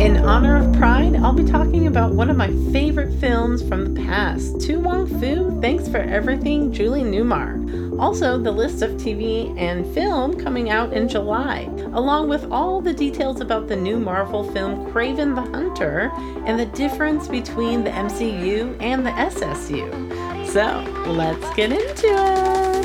[0.00, 4.00] In honor of Pride, I'll be talking about one of my favorite films from the
[4.00, 7.98] past, To Wong Foo, Thanks for Everything, Julie Newmar.
[7.98, 11.62] Also, the list of TV and film coming out in July,
[11.94, 16.12] along with all the details about the new Marvel film Kraven the Hunter
[16.46, 20.46] and the difference between the MCU and the SSU.
[20.46, 22.77] So, let's get into it!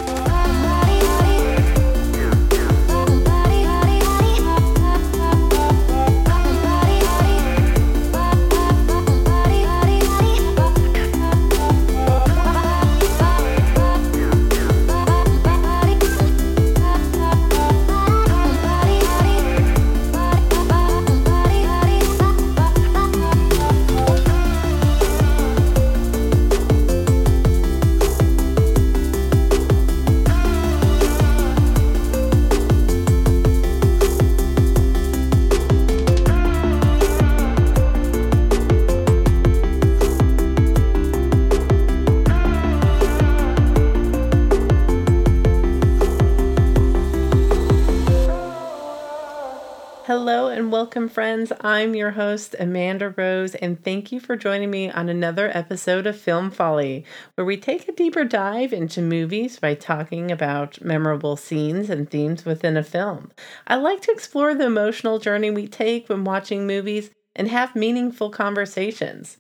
[51.66, 56.20] I'm your host, Amanda Rose, and thank you for joining me on another episode of
[56.20, 61.90] Film Folly, where we take a deeper dive into movies by talking about memorable scenes
[61.90, 63.32] and themes within a film.
[63.66, 68.30] I like to explore the emotional journey we take when watching movies and have meaningful
[68.30, 69.38] conversations.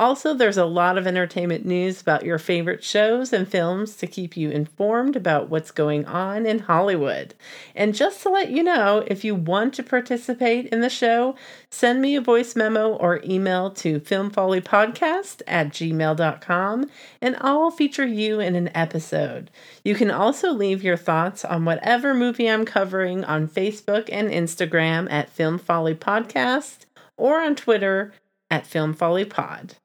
[0.00, 4.34] Also, there's a lot of entertainment news about your favorite shows and films to keep
[4.34, 7.34] you informed about what's going on in Hollywood.
[7.74, 11.36] And just to let you know, if you want to participate in the show,
[11.70, 18.40] send me a voice memo or email to filmfollypodcast at gmail.com and I'll feature you
[18.40, 19.50] in an episode.
[19.84, 25.12] You can also leave your thoughts on whatever movie I'm covering on Facebook and Instagram
[25.12, 26.86] at Film Folly Podcast
[27.18, 28.14] or on Twitter
[28.50, 29.76] at Film Folly Pod.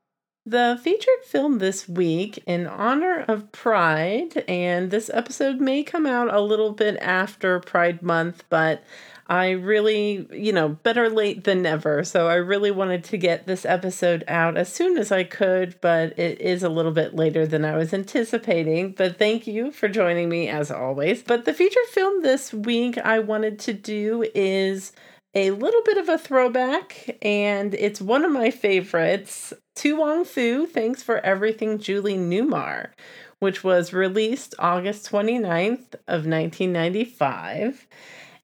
[0.48, 6.32] The featured film this week in honor of Pride, and this episode may come out
[6.32, 8.84] a little bit after Pride Month, but
[9.26, 12.04] I really, you know, better late than never.
[12.04, 16.18] So I really wanted to get this episode out as soon as I could, but
[16.20, 18.92] it is a little bit later than I was anticipating.
[18.92, 21.24] But thank you for joining me as always.
[21.24, 24.92] But the featured film this week I wanted to do is
[25.36, 29.54] a little bit of a throwback, and it's one of my favorites.
[29.76, 32.92] To Wong Foo, Thanks for Everything, Julie Newmar,
[33.40, 37.86] which was released August 29th of 1995.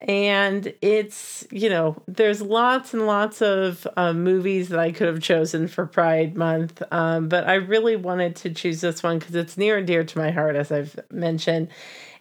[0.02, 5.22] And it's, you know, there's lots and lots of uh, movies that I could have
[5.22, 9.58] chosen for Pride Month, um, but I really wanted to choose this one because it's
[9.58, 11.70] near and dear to my heart, as I've mentioned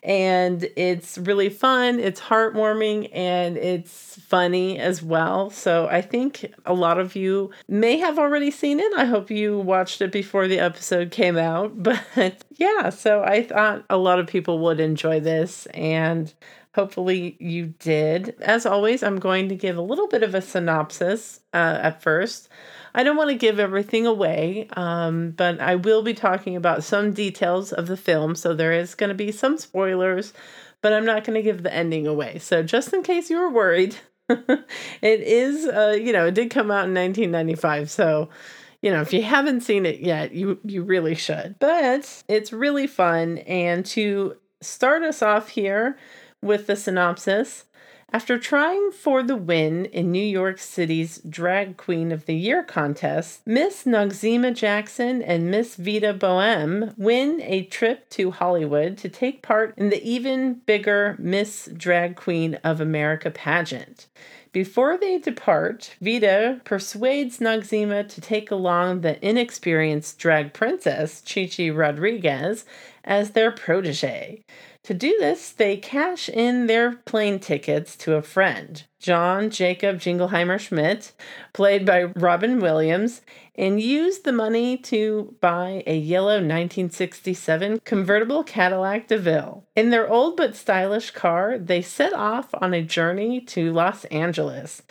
[0.03, 5.50] and it's really fun, it's heartwarming, and it's funny as well.
[5.50, 8.93] So I think a lot of you may have already seen it.
[8.97, 11.72] I hope you watched it before the episode came out.
[11.91, 16.32] But yeah, so I thought a lot of people would enjoy this, and
[16.75, 18.37] Hopefully, you did.
[18.41, 22.49] As always, I'm going to give a little bit of a synopsis uh, at first.
[22.94, 27.12] I don't want to give everything away, um, but I will be talking about some
[27.12, 28.34] details of the film.
[28.34, 30.32] So there is going to be some spoilers,
[30.82, 32.38] but I'm not going to give the ending away.
[32.38, 33.96] So just in case you were worried,
[34.28, 34.60] it
[35.02, 37.90] is, uh, you know, it did come out in 1995.
[37.90, 38.28] So
[38.82, 42.86] you know if you haven't seen it yet you you really should but it's really
[42.86, 45.98] fun and to start us off here
[46.42, 47.64] with the synopsis
[48.12, 53.41] after trying for the win in New York City's Drag Queen of the Year contest,
[53.47, 59.75] Miss Noxeema Jackson and Miss Vida Boheme win a trip to Hollywood to take part
[59.76, 64.09] in the even bigger Miss Drag Queen of America pageant.
[64.53, 72.65] Before they depart, Vida persuades Noxeema to take along the inexperienced drag princess, Chichi Rodriguez,
[73.04, 74.43] as their protege.
[74.84, 80.58] To do this, they cash in their plane tickets to a friend, John Jacob Jingleheimer
[80.58, 81.12] Schmidt,
[81.52, 83.20] played by Robin Williams,
[83.55, 89.66] and use the money to buy a yellow 1967 convertible Cadillac DeVille.
[89.76, 94.82] In their old but stylish car, they set off on a journey to Los Angeles,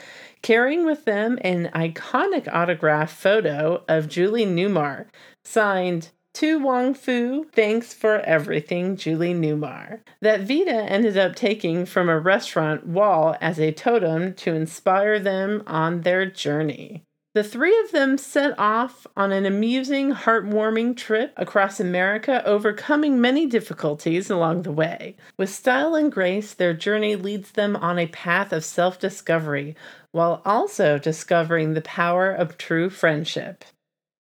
[0.43, 5.07] carrying with them an iconic autograph photo of Julie Newmar,
[5.43, 9.99] signed to Wong Foo, thanks for everything, Julie Newmar.
[10.21, 15.63] That Vida ended up taking from a restaurant wall as a totem to inspire them
[15.67, 17.03] on their journey.
[17.33, 23.45] The three of them set off on an amusing, heartwarming trip across America, overcoming many
[23.45, 25.17] difficulties along the way.
[25.37, 29.75] With style and grace, their journey leads them on a path of self discovery
[30.13, 33.65] while also discovering the power of true friendship.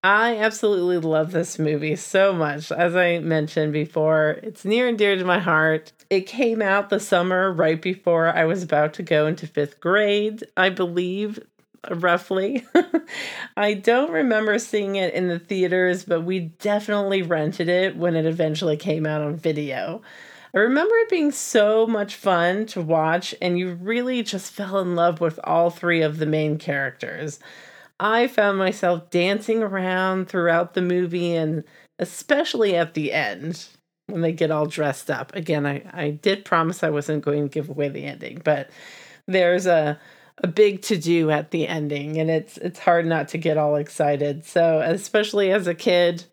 [0.03, 2.71] I absolutely love this movie so much.
[2.71, 5.91] As I mentioned before, it's near and dear to my heart.
[6.09, 10.45] It came out the summer right before I was about to go into fifth grade,
[10.55, 11.39] I believe,
[11.91, 12.65] roughly.
[13.57, 18.25] I don't remember seeing it in the theaters, but we definitely rented it when it
[18.25, 20.01] eventually came out on video.
[20.55, 24.95] I remember it being so much fun to watch, and you really just fell in
[24.95, 27.39] love with all three of the main characters.
[27.99, 31.63] I found myself dancing around throughout the movie and
[31.97, 33.67] especially at the end
[34.07, 35.35] when they get all dressed up.
[35.35, 38.69] Again, I, I did promise I wasn't going to give away the ending, but
[39.27, 39.99] there's a
[40.41, 43.75] a big to do at the ending and it's it's hard not to get all
[43.75, 44.45] excited.
[44.45, 46.23] So, especially as a kid,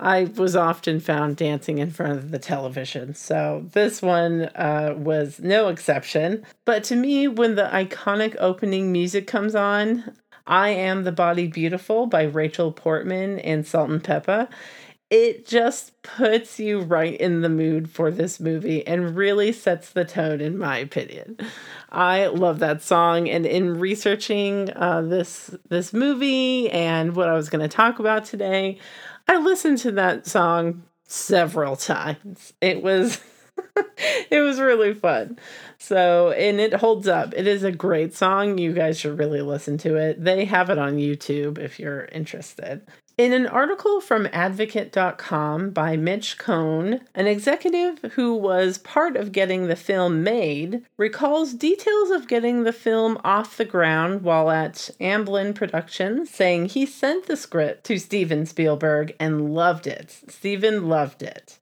[0.00, 3.14] I was often found dancing in front of the television.
[3.14, 6.44] So, this one uh, was no exception.
[6.64, 10.16] But to me, when the iconic opening music comes on,
[10.48, 14.48] I Am the Body Beautiful by Rachel Portman and Salt-N-Pepa.
[15.10, 20.04] It just puts you right in the mood for this movie and really sets the
[20.04, 21.36] tone, in my opinion.
[21.90, 27.48] I love that song, and in researching uh, this this movie and what I was
[27.48, 28.78] going to talk about today,
[29.26, 32.52] I listened to that song several times.
[32.60, 33.20] It was
[34.30, 35.38] it was really fun.
[35.78, 37.34] So, and it holds up.
[37.36, 38.58] It is a great song.
[38.58, 40.22] You guys should really listen to it.
[40.22, 42.82] They have it on YouTube if you're interested.
[43.18, 49.66] In an article from Advocate.com by Mitch Cohn, an executive who was part of getting
[49.66, 55.52] the film made recalls details of getting the film off the ground while at Amblin
[55.52, 60.16] Productions, saying he sent the script to Steven Spielberg and loved it.
[60.28, 61.57] Steven loved it.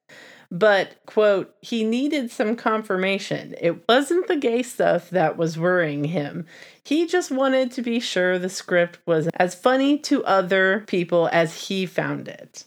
[0.50, 3.54] But, quote, he needed some confirmation.
[3.60, 6.46] It wasn't the gay stuff that was worrying him.
[6.84, 11.68] He just wanted to be sure the script was as funny to other people as
[11.68, 12.64] he found it.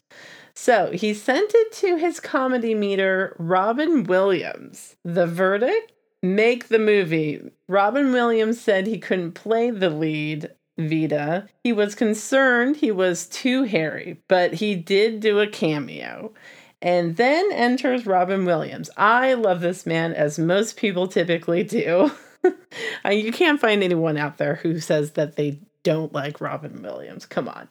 [0.54, 4.98] So he sent it to his comedy meter, Robin Williams.
[5.06, 5.94] The verdict?
[6.22, 7.50] Make the movie.
[7.70, 11.48] Robin Williams said he couldn't play the lead Vida.
[11.64, 16.34] He was concerned he was too hairy, but he did do a cameo.
[16.82, 18.90] And then enters Robin Williams.
[18.96, 22.12] I love this man as most people typically do.
[23.12, 27.26] you can't find anyone out there who says that they don't like Robin Williams.
[27.26, 27.68] Come on.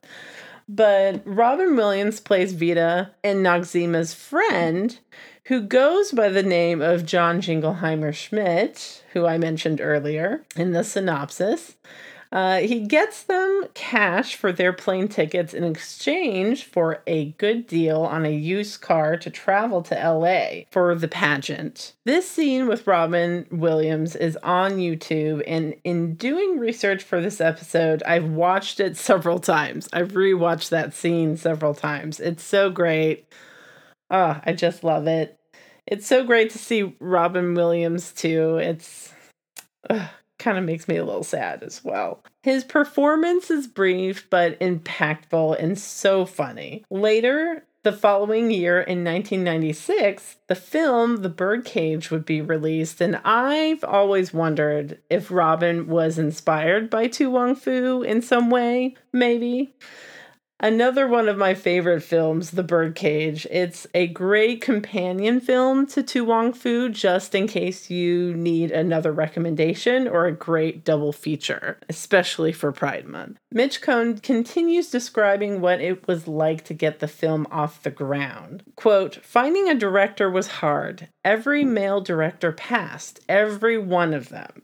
[0.69, 4.99] But Robin Williams plays Vida and Noxeema's friend,
[5.45, 10.85] who goes by the name of John Jingleheimer Schmidt, who I mentioned earlier in the
[10.85, 11.77] synopsis.
[12.31, 18.03] Uh, he gets them cash for their plane tickets in exchange for a good deal
[18.03, 21.95] on a used car to travel to LA for the pageant.
[22.05, 28.03] This scene with Robin Williams is on YouTube, and in doing research for this episode,
[28.03, 29.89] I've watched it several times.
[29.93, 32.21] I've rewatched that scene several times.
[32.21, 33.27] It's so great.
[34.11, 35.39] Oh, I just love it.
[35.87, 38.59] It's so great to see Robin Williams too.
[38.59, 39.15] It's.
[40.39, 42.23] Kind of makes me a little sad as well.
[42.43, 46.85] His performance is brief but impactful and so funny.
[46.91, 53.83] Later, the following year in 1996, the film The Birdcage would be released, and I've
[53.85, 59.75] always wondered if Robin was inspired by To Wong Foo in some way, maybe.
[60.61, 63.47] Another one of my favorite films, The Birdcage.
[63.49, 69.13] It's a great companion film to To Wong Foo, just in case you need another
[69.13, 73.39] recommendation or a great double feature, especially for Pride Month.
[73.53, 78.65] Mitch Cohn continues describing what it was like to get the film off the ground.
[78.75, 81.07] Quote, finding a director was hard.
[81.25, 84.63] Every male director passed, every one of them.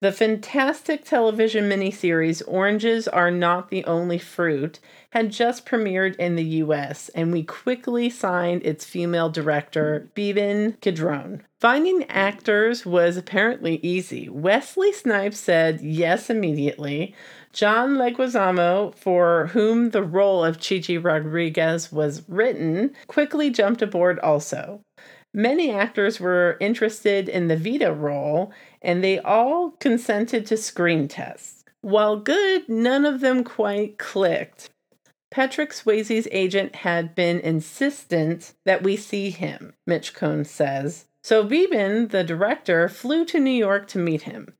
[0.00, 4.80] The fantastic television miniseries Oranges Are Not the Only Fruit
[5.12, 11.42] had just premiered in the US, and we quickly signed its female director, Beeban Kidron.
[11.60, 14.30] Finding actors was apparently easy.
[14.30, 17.14] Wesley Snipes said yes immediately.
[17.52, 24.80] John Leguizamo, for whom the role of Chichi Rodriguez was written, quickly jumped aboard also.
[25.34, 28.50] Many actors were interested in the Vida role,
[28.80, 31.64] and they all consented to screen tests.
[31.82, 34.70] While good, none of them quite clicked.
[35.32, 41.06] Patrick Swayze's agent had been insistent that we see him, Mitch Cohn says.
[41.24, 44.52] So Beeban, the director, flew to New York to meet him.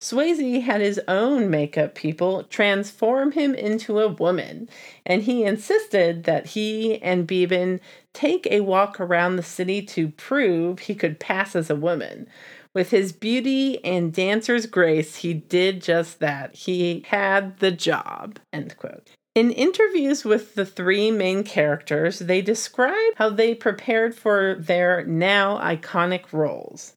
[0.00, 4.70] Swayze had his own makeup people transform him into a woman,
[5.04, 7.80] and he insisted that he and Beeban
[8.14, 12.26] take a walk around the city to prove he could pass as a woman.
[12.74, 16.54] With his beauty and dancer's grace, he did just that.
[16.54, 18.38] He had the job.
[18.50, 19.10] End quote.
[19.36, 25.58] In interviews with the three main characters, they describe how they prepared for their now
[25.58, 26.94] iconic roles.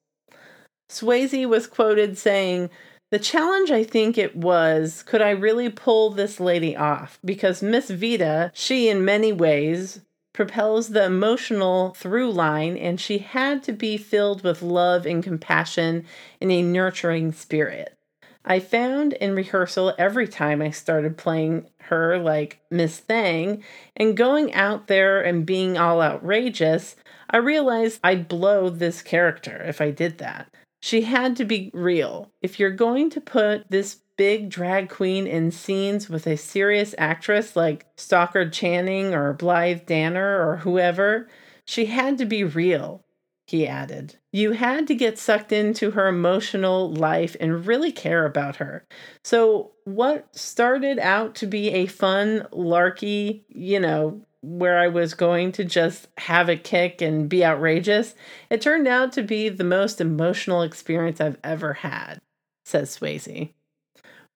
[0.89, 2.69] Swayze was quoted saying,
[3.11, 7.19] the challenge, I think it was, could I really pull this lady off?
[7.25, 9.99] Because Miss Vida, she in many ways
[10.31, 16.05] propels the emotional through line, and she had to be filled with love and compassion
[16.39, 17.98] and a nurturing spirit.
[18.45, 23.63] I found in rehearsal every time I started playing her like Miss Thang
[23.95, 26.95] and going out there and being all outrageous,
[27.29, 30.53] I realized I'd blow this character if I did that.
[30.81, 32.31] She had to be real.
[32.41, 37.55] If you're going to put this big drag queen in scenes with a serious actress
[37.55, 41.27] like Stockard Channing or Blythe Danner or whoever,
[41.65, 43.03] she had to be real,
[43.49, 44.15] he added.
[44.31, 48.85] You had to get sucked into her emotional life and really care about her.
[49.23, 55.51] So, what started out to be a fun, larky, you know, where I was going
[55.53, 58.13] to just have a kick and be outrageous,
[58.49, 62.19] it turned out to be the most emotional experience I've ever had,
[62.65, 63.53] says Swayze.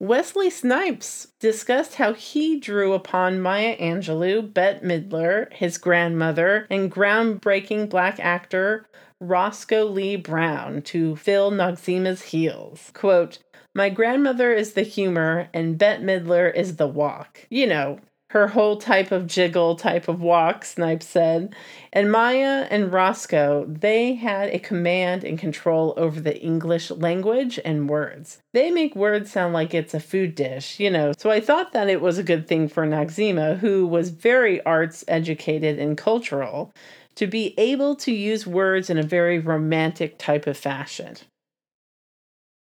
[0.03, 7.87] Wesley Snipes discussed how he drew upon Maya Angelou, Bette Midler, his grandmother, and groundbreaking
[7.87, 8.85] black actor
[9.21, 12.91] Roscoe Lee Browne to fill Noxeema's heels.
[12.93, 13.39] Quote,
[13.73, 17.47] My grandmother is the humor and Bette Midler is the walk.
[17.49, 17.99] You know,
[18.33, 21.55] her whole type of jiggle type of walk, Snipe said.
[21.93, 27.87] And Maya and Roscoe, they had a command and control over the English language and
[27.87, 28.39] words.
[28.51, 31.13] They make words sound like it's a food dish, you know.
[31.15, 35.05] So I thought that it was a good thing for Noxeema, who was very arts
[35.07, 36.73] educated and cultural,
[37.13, 41.17] to be able to use words in a very romantic type of fashion.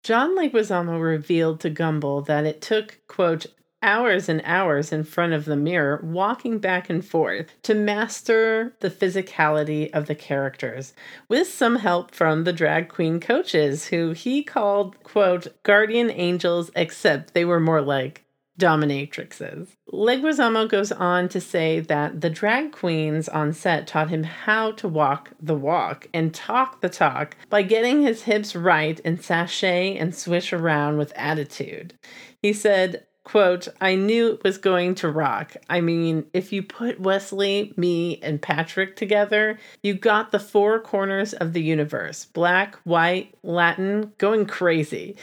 [0.02, 3.46] John Leguizamo revealed to Gumbel that it took, quote,
[3.82, 8.90] hours and hours in front of the mirror, walking back and forth to master the
[8.90, 10.94] physicality of the characters,
[11.28, 17.34] with some help from the drag queen coaches, who he called, quote, guardian angels, except
[17.34, 18.24] they were more like
[18.58, 19.68] dominatrixes.
[19.92, 24.86] Leguizamo goes on to say that the drag queens on set taught him how to
[24.86, 30.14] walk the walk and talk the talk by getting his hips right and sashay and
[30.14, 31.94] swish around with attitude.
[32.40, 35.56] He said, quote, I knew it was going to rock.
[35.68, 41.32] I mean, if you put Wesley, me, and Patrick together, you got the four corners
[41.32, 45.16] of the universe black, white, Latin, going crazy.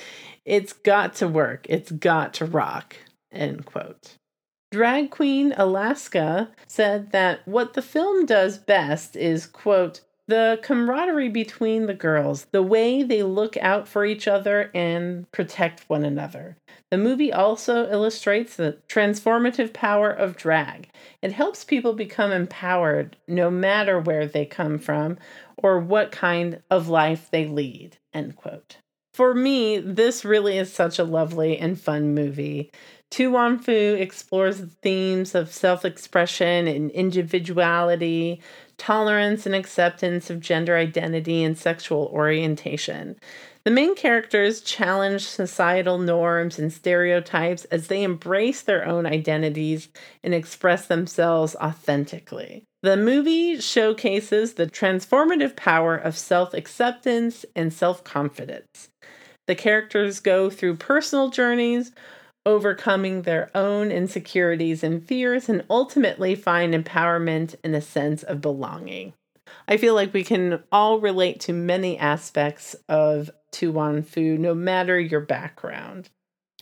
[0.45, 1.65] It's got to work.
[1.69, 2.95] It's got to rock.
[3.31, 4.15] End quote.
[4.71, 11.87] Drag Queen Alaska said that what the film does best is, quote, the camaraderie between
[11.87, 16.55] the girls, the way they look out for each other and protect one another.
[16.91, 20.89] The movie also illustrates the transformative power of drag.
[21.23, 25.17] It helps people become empowered no matter where they come from
[25.57, 27.97] or what kind of life they lead.
[28.13, 28.77] End quote.
[29.15, 32.71] For me, this really is such a lovely and fun movie.
[33.11, 38.41] To Wong Foo explores the themes of self expression and individuality,
[38.79, 43.17] tolerance and acceptance of gender identity and sexual orientation.
[43.65, 49.89] The main characters challenge societal norms and stereotypes as they embrace their own identities
[50.23, 52.63] and express themselves authentically.
[52.81, 58.89] The movie showcases the transformative power of self acceptance and self confidence.
[59.47, 61.91] The characters go through personal journeys
[62.49, 69.13] overcoming their own insecurities and fears, and ultimately find empowerment and a sense of belonging.
[69.67, 74.55] I feel like we can all relate to many aspects of To Wong Foo, no
[74.55, 76.09] matter your background.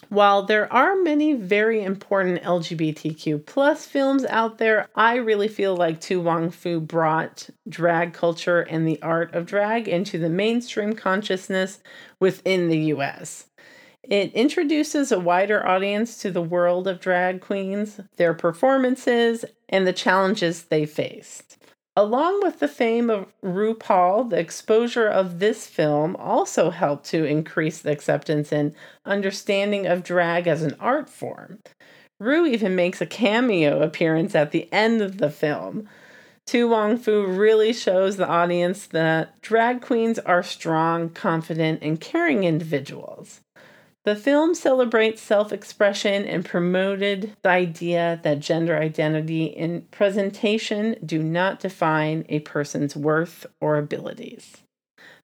[0.09, 6.01] While there are many very important LGBTQ plus films out there, I really feel like
[6.01, 11.79] To Wong Foo brought drag culture and the art of drag into the mainstream consciousness
[12.19, 13.45] within the US.
[14.09, 19.91] It introduces a wider audience to the world of drag queens, their performances, and the
[19.91, 21.57] challenges they faced.
[21.97, 27.79] Along with the fame of RuPaul, the exposure of this film also helped to increase
[27.79, 28.73] the acceptance and
[29.05, 31.59] understanding of drag as an art form.
[32.19, 35.89] Ru even makes a cameo appearance at the end of the film.
[36.47, 42.45] To Wong Foo really shows the audience that drag queens are strong, confident, and caring
[42.45, 43.41] individuals.
[44.07, 51.21] The film celebrates self expression and promoted the idea that gender identity and presentation do
[51.21, 54.63] not define a person's worth or abilities.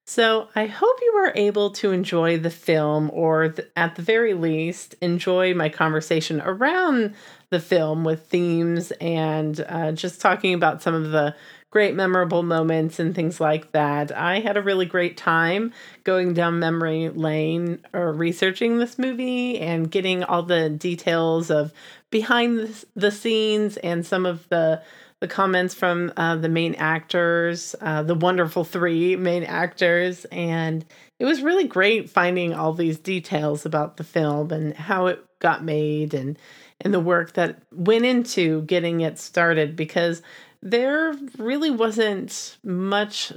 [0.06, 4.34] So, I hope you were able to enjoy the film, or th- at the very
[4.34, 7.16] least, enjoy my conversation around
[7.52, 11.34] the film with themes and uh, just talking about some of the
[11.74, 14.16] great memorable moments and things like that.
[14.16, 19.90] I had a really great time going down memory lane or researching this movie and
[19.90, 21.74] getting all the details of
[22.12, 24.84] behind the, the scenes and some of the
[25.20, 30.84] the comments from uh, the main actors, uh, the wonderful three main actors, and
[31.18, 35.64] it was really great finding all these details about the film and how it got
[35.64, 36.38] made and
[36.82, 40.22] and the work that went into getting it started because
[40.64, 43.34] there really wasn't much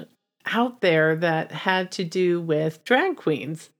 [0.47, 3.71] out there that had to do with drag queens,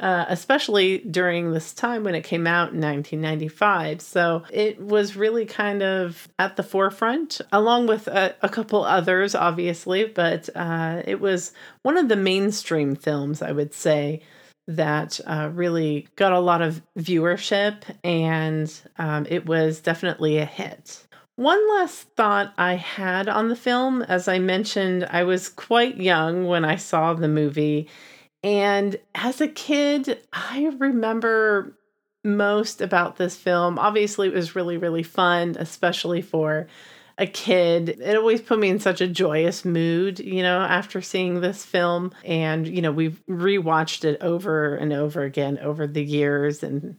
[0.00, 4.00] uh, especially during this time when it came out in 1995.
[4.02, 9.36] So it was really kind of at the forefront, along with a, a couple others,
[9.36, 14.22] obviously, but uh, it was one of the mainstream films, I would say.
[14.68, 21.05] That uh, really got a lot of viewership and um, it was definitely a hit.
[21.36, 26.46] One last thought I had on the film, as I mentioned, I was quite young
[26.46, 27.88] when I saw the movie.
[28.42, 31.76] And as a kid, I remember
[32.24, 33.78] most about this film.
[33.78, 36.68] Obviously, it was really, really fun, especially for
[37.18, 37.90] a kid.
[38.00, 42.12] It always put me in such a joyous mood, you know, after seeing this film.
[42.24, 46.62] And, you know, we've rewatched it over and over again over the years.
[46.62, 46.96] And,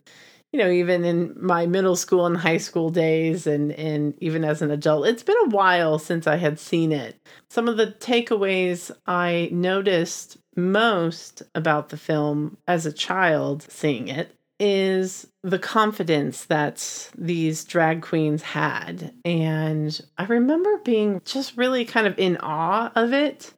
[0.51, 4.61] you know, even in my middle school and high school days and, and even as
[4.61, 7.19] an adult, it's been a while since I had seen it.
[7.49, 14.33] Some of the takeaways I noticed most about the film as a child seeing it
[14.59, 19.13] is the confidence that these drag queens had.
[19.23, 23.53] And I remember being just really kind of in awe of it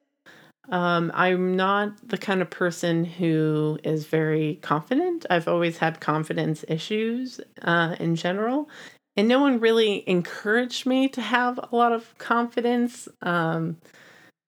[0.72, 5.26] um, I'm not the kind of person who is very confident.
[5.30, 8.70] I've always had confidence issues uh, in general.
[9.18, 13.10] And no one really encouraged me to have a lot of confidence.
[13.22, 13.78] Um,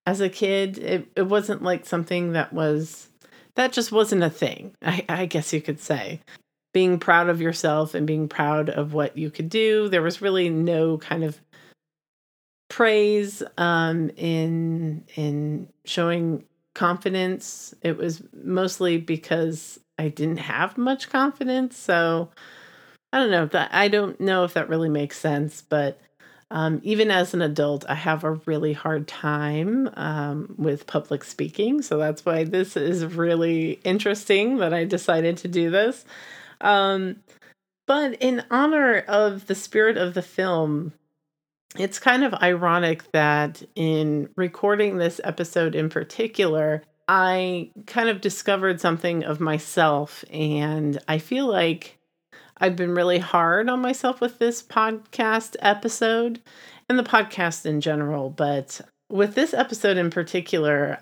[0.06, 3.10] as a kid, it, it wasn't like something that was,
[3.56, 6.22] that just wasn't a thing, I, I guess you could say.
[6.74, 10.50] Being proud of yourself and being proud of what you could do, there was really
[10.50, 11.41] no kind of
[12.72, 17.76] praise um, in in showing confidence.
[17.82, 21.78] It was mostly because I didn't have much confidence.
[21.78, 22.30] So
[23.12, 26.00] I don't know that I don't know if that really makes sense, but
[26.50, 31.82] um, even as an adult, I have a really hard time um, with public speaking.
[31.82, 36.06] So that's why this is really interesting that I decided to do this.
[36.62, 37.18] Um,
[37.86, 40.94] but in honor of the spirit of the film,
[41.78, 48.82] it's kind of ironic that in recording this episode in particular, I kind of discovered
[48.82, 50.24] something of myself.
[50.32, 51.98] And I feel like
[52.58, 56.42] I've been really hard on myself with this podcast episode
[56.90, 58.30] and the podcast in general.
[58.30, 61.00] But with this episode in particular,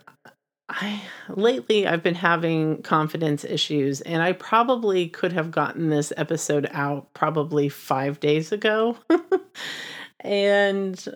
[0.69, 6.69] I lately I've been having confidence issues and I probably could have gotten this episode
[6.71, 8.97] out probably 5 days ago.
[10.21, 11.07] and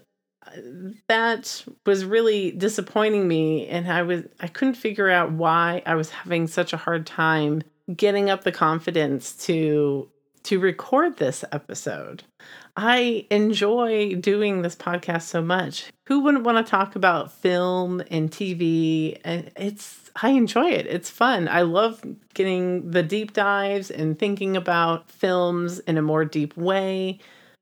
[0.46, 0.52] uh,
[1.08, 6.10] that was really disappointing me and i was i couldn't figure out why i was
[6.10, 7.62] having such a hard time
[7.96, 10.10] getting up the confidence to
[10.44, 12.24] to record this episode.
[12.76, 15.86] I enjoy doing this podcast so much.
[16.08, 20.88] Who wouldn't want to talk about film and tv and it's i enjoy it.
[20.88, 21.48] It's fun.
[21.48, 27.20] I love getting the deep dives and thinking about films in a more deep way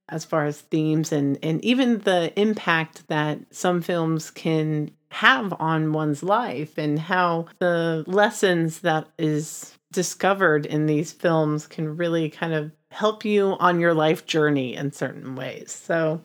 [0.10, 5.92] as far as themes and, and even the impact that some films can have on
[5.94, 12.54] one's life and how the lessons that is discovered in these films can really kind
[12.54, 15.72] of help you on your life journey in certain ways.
[15.72, 16.22] So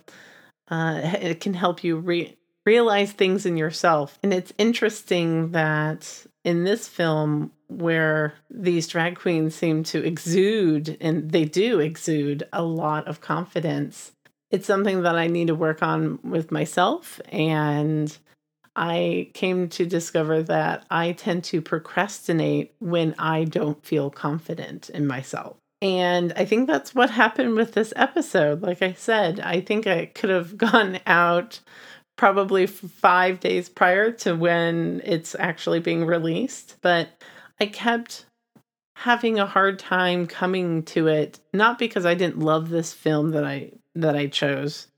[0.68, 2.36] uh, it can help you re-
[2.66, 4.18] realize things in yourself.
[4.22, 11.30] And it's interesting that in this film, where these drag queens seem to exude, and
[11.30, 14.12] they do exude a lot of confidence.
[14.50, 17.20] It's something that I need to work on with myself.
[17.30, 18.16] And
[18.76, 25.06] I came to discover that I tend to procrastinate when I don't feel confident in
[25.06, 25.56] myself.
[25.82, 28.62] And I think that's what happened with this episode.
[28.62, 31.60] Like I said, I think I could have gone out
[32.16, 36.76] probably five days prior to when it's actually being released.
[36.80, 37.08] But
[37.60, 38.26] I kept
[38.96, 43.44] having a hard time coming to it not because I didn't love this film that
[43.44, 44.88] I that I chose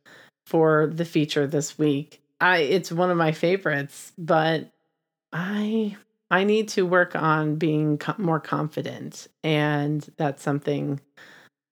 [0.46, 2.22] for the feature this week.
[2.40, 4.70] I it's one of my favorites, but
[5.32, 5.96] I
[6.30, 11.00] I need to work on being co- more confident and that's something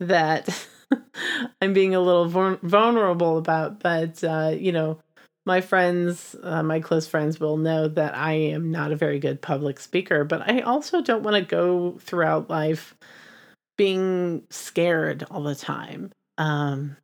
[0.01, 0.67] that
[1.63, 4.99] I'm being a little vulnerable about, but uh, you know,
[5.47, 9.41] my friends, uh, my close friends will know that I am not a very good
[9.41, 12.97] public speaker, but I also don't want to go throughout life
[13.79, 16.11] being scared all the time.
[16.37, 16.97] Um,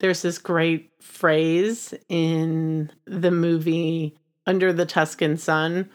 [0.00, 5.88] there's this great phrase in the movie Under the Tuscan Sun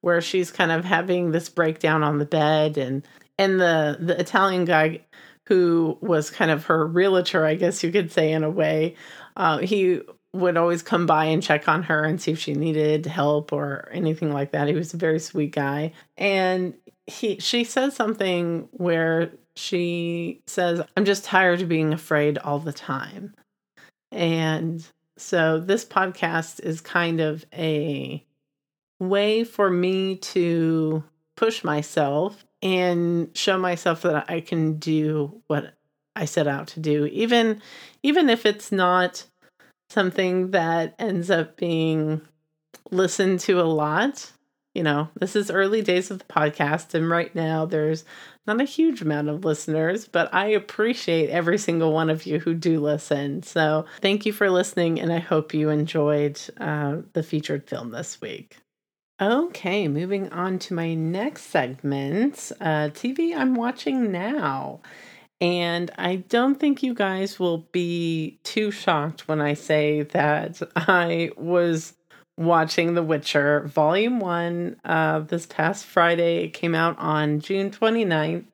[0.00, 3.06] where she's kind of having this breakdown on the bed and
[3.38, 5.00] and the the Italian guy
[5.44, 8.96] who was kind of her realtor, I guess you could say in a way,
[9.36, 10.00] uh, he
[10.32, 13.88] would always come by and check on her and see if she needed help or
[13.92, 14.68] anything like that.
[14.68, 15.92] He was a very sweet guy.
[16.16, 16.74] And
[17.06, 22.72] he she says something where she says, I'm just tired of being afraid all the
[22.72, 23.34] time.
[24.12, 24.86] And
[25.16, 28.24] so this podcast is kind of a
[29.00, 31.04] way for me to
[31.36, 35.74] push myself and show myself that I can do what
[36.14, 37.60] I set out to do even
[38.02, 39.26] even if it's not
[39.88, 42.20] something that ends up being
[42.90, 44.32] listened to a lot.
[44.74, 48.04] You know, this is early days of the podcast, and right now there's
[48.46, 52.52] not a huge amount of listeners, but I appreciate every single one of you who
[52.54, 53.42] do listen.
[53.42, 58.20] So thank you for listening, and I hope you enjoyed uh, the featured film this
[58.20, 58.58] week.
[59.18, 64.80] Okay, moving on to my next segment uh, TV I'm watching now.
[65.40, 71.30] And I don't think you guys will be too shocked when I say that I
[71.36, 71.94] was
[72.38, 76.44] watching The Witcher Volume 1 uh, this past Friday.
[76.44, 78.44] It came out on June 29th.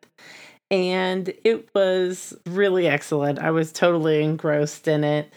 [0.71, 3.39] And it was really excellent.
[3.39, 5.31] I was totally engrossed in it.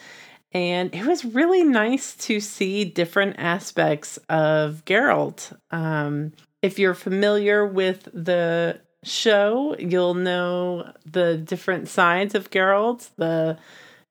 [0.54, 5.52] And it was really nice to see different aspects of Geralt.
[5.72, 6.32] Um,
[6.62, 13.58] if you're familiar with the show, you'll know the different sides of Geralt, the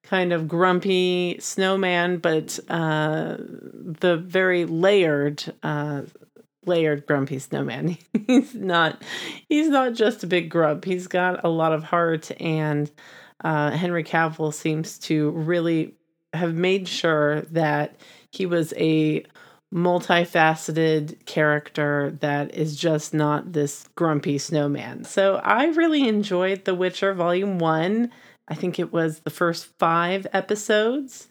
[0.03, 6.03] kind of grumpy snowman, but uh, the very layered, uh,
[6.67, 7.99] layered grumpy snowman.
[8.27, 9.03] he's not,
[9.49, 10.85] he's not just a big grump.
[10.85, 12.91] He's got a lot of heart, and
[13.43, 15.95] uh, Henry Cavill seems to really
[16.33, 17.97] have made sure that
[18.31, 19.25] he was a
[19.75, 25.05] multifaceted character that is just not this grumpy snowman.
[25.05, 28.11] So I really enjoyed The Witcher Volume 1.
[28.47, 31.27] I think it was the first five episodes.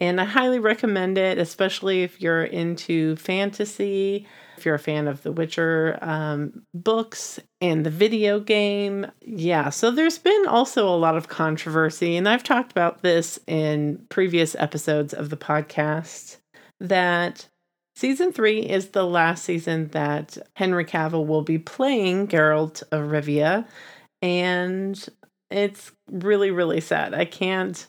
[0.00, 5.22] And I highly recommend it, especially if you're into fantasy, if you're a fan of
[5.22, 9.06] the Witcher um, books and the video game.
[9.22, 14.04] Yeah, so there's been also a lot of controversy, and I've talked about this in
[14.08, 16.36] previous episodes of the podcast
[16.80, 17.48] that
[17.98, 23.66] Season three is the last season that Henry Cavill will be playing Geralt of Rivia,
[24.22, 25.08] and
[25.50, 27.12] it's really, really sad.
[27.12, 27.88] I can't,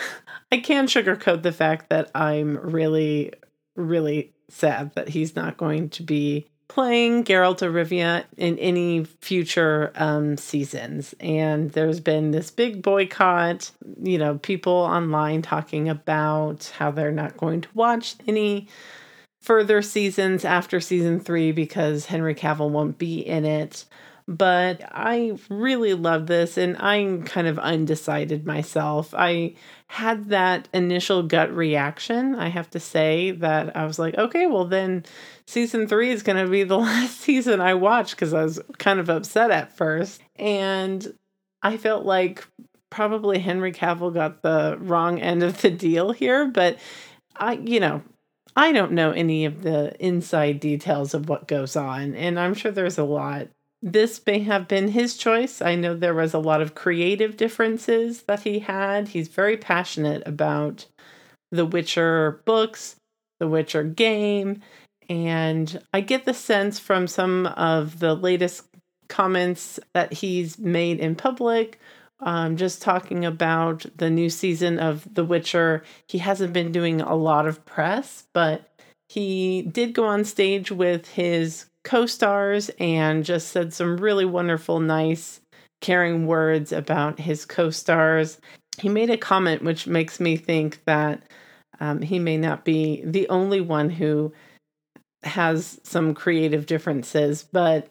[0.50, 3.34] I can't sugarcoat the fact that I'm really,
[3.76, 9.92] really sad that he's not going to be playing Geralt of Rivia in any future
[9.96, 11.14] um, seasons.
[11.20, 17.36] And there's been this big boycott, you know, people online talking about how they're not
[17.36, 18.66] going to watch any
[19.40, 23.84] further seasons after season three because Henry Cavill won't be in it.
[24.28, 29.12] But I really love this, and I'm kind of undecided myself.
[29.12, 29.56] I
[29.88, 32.36] had that initial gut reaction.
[32.36, 35.04] I have to say that I was like, okay, well, then
[35.46, 39.00] season three is going to be the last season I watch because I was kind
[39.00, 40.22] of upset at first.
[40.36, 41.12] And
[41.60, 42.46] I felt like
[42.88, 46.78] probably Henry Cavill got the wrong end of the deal here, but
[47.36, 48.02] I, you know,
[48.60, 52.70] I don't know any of the inside details of what goes on, and I'm sure
[52.70, 53.48] there's a lot.
[53.80, 55.62] This may have been his choice.
[55.62, 59.08] I know there was a lot of creative differences that he had.
[59.08, 60.84] He's very passionate about
[61.50, 62.96] the Witcher books,
[63.38, 64.60] the Witcher game,
[65.08, 68.66] and I get the sense from some of the latest
[69.08, 71.80] comments that he's made in public
[72.20, 75.82] um, just talking about the new season of The Witcher.
[76.08, 78.70] He hasn't been doing a lot of press, but
[79.08, 84.80] he did go on stage with his co stars and just said some really wonderful,
[84.80, 85.40] nice,
[85.80, 88.38] caring words about his co stars.
[88.78, 91.22] He made a comment which makes me think that
[91.80, 94.32] um, he may not be the only one who
[95.22, 97.88] has some creative differences, but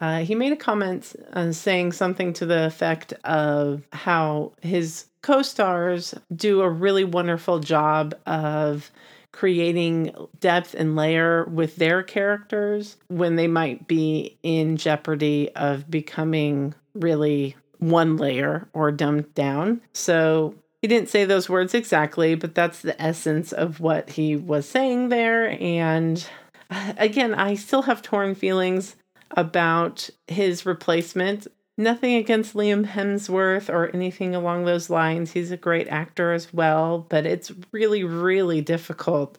[0.00, 5.42] Uh, he made a comment uh, saying something to the effect of how his co
[5.42, 8.90] stars do a really wonderful job of
[9.32, 16.74] creating depth and layer with their characters when they might be in jeopardy of becoming
[16.94, 19.80] really one layer or dumbed down.
[19.92, 24.66] So he didn't say those words exactly, but that's the essence of what he was
[24.66, 25.56] saying there.
[25.60, 26.26] And
[26.70, 28.96] uh, again, I still have torn feelings
[29.36, 31.46] about his replacement.
[31.78, 35.32] Nothing against Liam Hemsworth or anything along those lines.
[35.32, 39.38] He's a great actor as well, but it's really, really difficult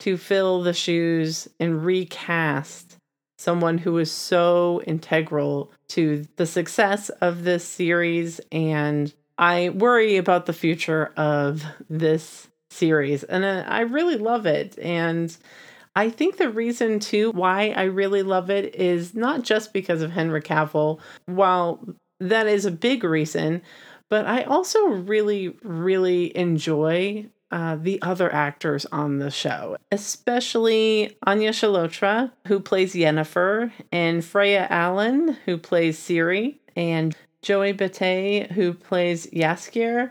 [0.00, 2.96] to fill the shoes and recast
[3.38, 8.40] someone who was so integral to the success of this series.
[8.52, 13.24] And I worry about the future of this series.
[13.24, 14.78] And I really love it.
[14.78, 15.34] And
[15.96, 20.12] I think the reason too why I really love it is not just because of
[20.12, 21.80] Henry Cavill, while
[22.20, 23.62] that is a big reason,
[24.08, 31.50] but I also really, really enjoy uh, the other actors on the show, especially Anya
[31.50, 39.26] Chalotra, who plays Yennefer, and Freya Allan, who plays Ciri, and Joey Batey, who plays
[39.28, 40.10] Jaskier.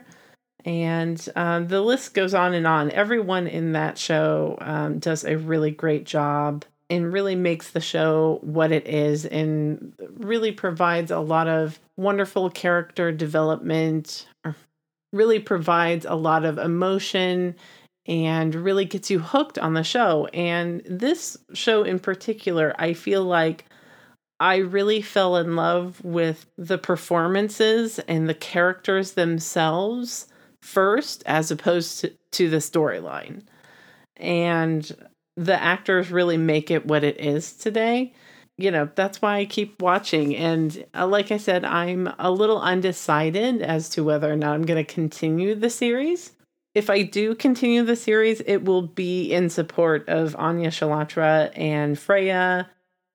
[0.64, 2.90] And um, the list goes on and on.
[2.90, 8.40] Everyone in that show um, does a really great job and really makes the show
[8.42, 14.26] what it is and really provides a lot of wonderful character development,
[15.12, 17.54] really provides a lot of emotion
[18.06, 20.26] and really gets you hooked on the show.
[20.34, 23.66] And this show in particular, I feel like
[24.40, 30.26] I really fell in love with the performances and the characters themselves
[30.62, 33.42] first as opposed to, to the storyline.
[34.16, 34.90] And
[35.36, 38.12] the actors really make it what it is today.
[38.58, 40.36] You know, that's why I keep watching.
[40.36, 44.66] And uh, like I said, I'm a little undecided as to whether or not I'm
[44.66, 46.32] going to continue the series.
[46.74, 51.98] If I do continue the series, it will be in support of Anya Chalotra and
[51.98, 52.70] Freya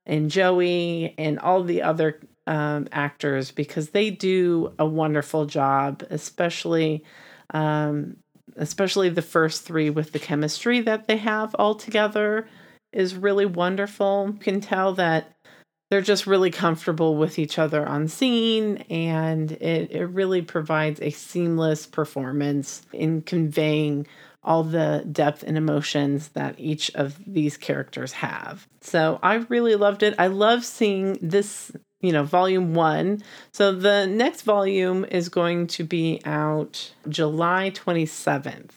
[0.05, 7.03] and Joey and all the other um, actors because they do a wonderful job, especially
[7.51, 8.17] um,
[8.55, 12.47] especially the first three with the chemistry that they have all together
[12.93, 14.29] is really wonderful.
[14.33, 15.35] You can tell that
[15.89, 21.11] they're just really comfortable with each other on scene and it, it really provides a
[21.11, 24.07] seamless performance in conveying
[24.43, 28.67] all the depth and emotions that each of these characters have.
[28.81, 30.15] So I really loved it.
[30.19, 31.71] I love seeing this
[32.05, 33.23] you know, volume one.
[33.53, 38.71] So the next volume is going to be out July 27th.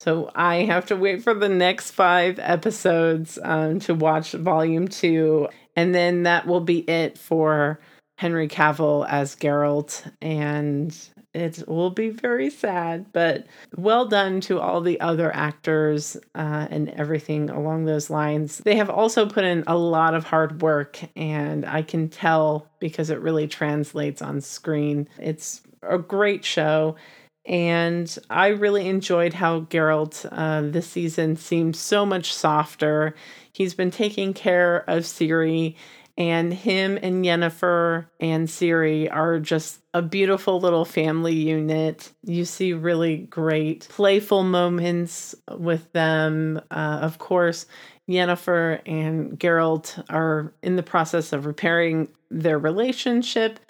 [0.00, 5.48] So I have to wait for the next five episodes um, to watch volume two.
[5.74, 7.80] And then that will be it for
[8.18, 10.10] Henry Cavill as Geralt.
[10.20, 10.96] And
[11.36, 13.46] it will be very sad, but
[13.76, 18.58] well done to all the other actors uh, and everything along those lines.
[18.58, 23.10] They have also put in a lot of hard work, and I can tell because
[23.10, 25.08] it really translates on screen.
[25.18, 26.96] It's a great show.
[27.44, 33.14] And I really enjoyed how Geralt uh, this season seemed so much softer.
[33.52, 35.76] He's been taking care of Ciri
[36.18, 42.10] and him and Yennefer and Ciri are just a beautiful little family unit.
[42.22, 46.60] You see really great playful moments with them.
[46.70, 47.66] Uh, of course,
[48.08, 53.60] Yennefer and Geralt are in the process of repairing their relationship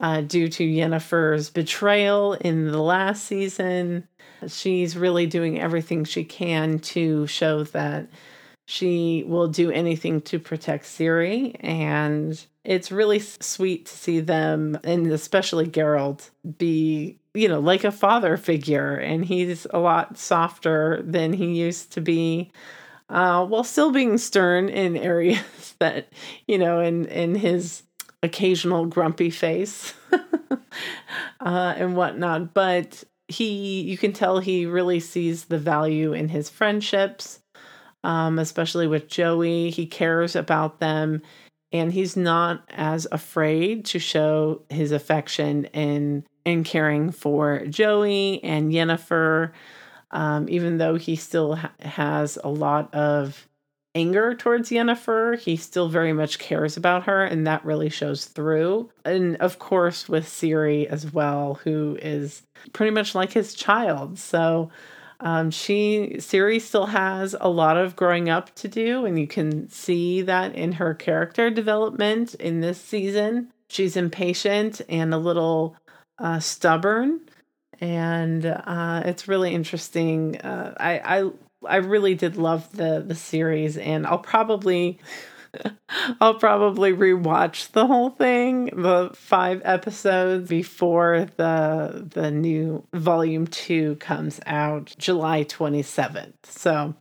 [0.00, 4.08] uh, due to Yennefer's betrayal in the last season.
[4.46, 8.08] She's really doing everything she can to show that
[8.70, 15.10] she will do anything to protect Ciri, and it's really sweet to see them, and
[15.10, 21.32] especially Geralt, be you know like a father figure, and he's a lot softer than
[21.32, 22.52] he used to be,
[23.08, 26.12] uh, while still being stern in areas that
[26.46, 27.82] you know, in in his
[28.22, 29.94] occasional grumpy face
[31.40, 36.48] uh, and whatnot, but he you can tell he really sees the value in his
[36.48, 37.39] friendships
[38.04, 39.70] um, especially with Joey.
[39.70, 41.22] He cares about them
[41.72, 48.72] and he's not as afraid to show his affection in in caring for Joey and
[48.72, 49.52] Yennefer,
[50.10, 53.46] um, even though he still ha- has a lot of
[53.94, 58.90] anger towards Yennefer, he still very much cares about her, and that really shows through.
[59.04, 64.18] And of course, with Ciri as well, who is pretty much like his child.
[64.18, 64.70] So
[65.20, 69.68] Um, she Ciri still has a lot of growing up to do, and you can
[69.68, 73.52] see that in her character development in this season.
[73.68, 75.76] She's impatient and a little
[76.18, 77.20] uh, stubborn,
[77.80, 80.40] and uh, it's really interesting.
[80.40, 81.30] Uh, I, I
[81.66, 84.98] I really did love the the series, and I'll probably
[86.20, 93.96] I'll probably rewatch the whole thing, the five episodes before the the new volume 2
[93.96, 96.34] comes out July 27th.
[96.44, 96.94] So,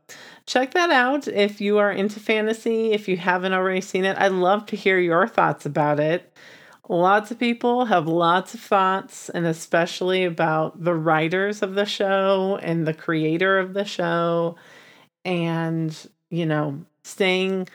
[0.45, 4.17] check that out if you are into fantasy, if you haven't already seen it.
[4.17, 6.33] I'd love to hear your thoughts about it.
[6.91, 12.57] Lots of people have lots of thoughts, and especially about the writers of the show
[12.63, 14.55] and the creator of the show,
[15.23, 15.95] and,
[16.31, 17.67] you know, staying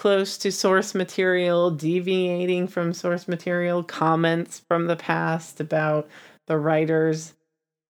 [0.00, 6.08] close to source material, deviating from source material, comments from the past about
[6.46, 7.34] the writers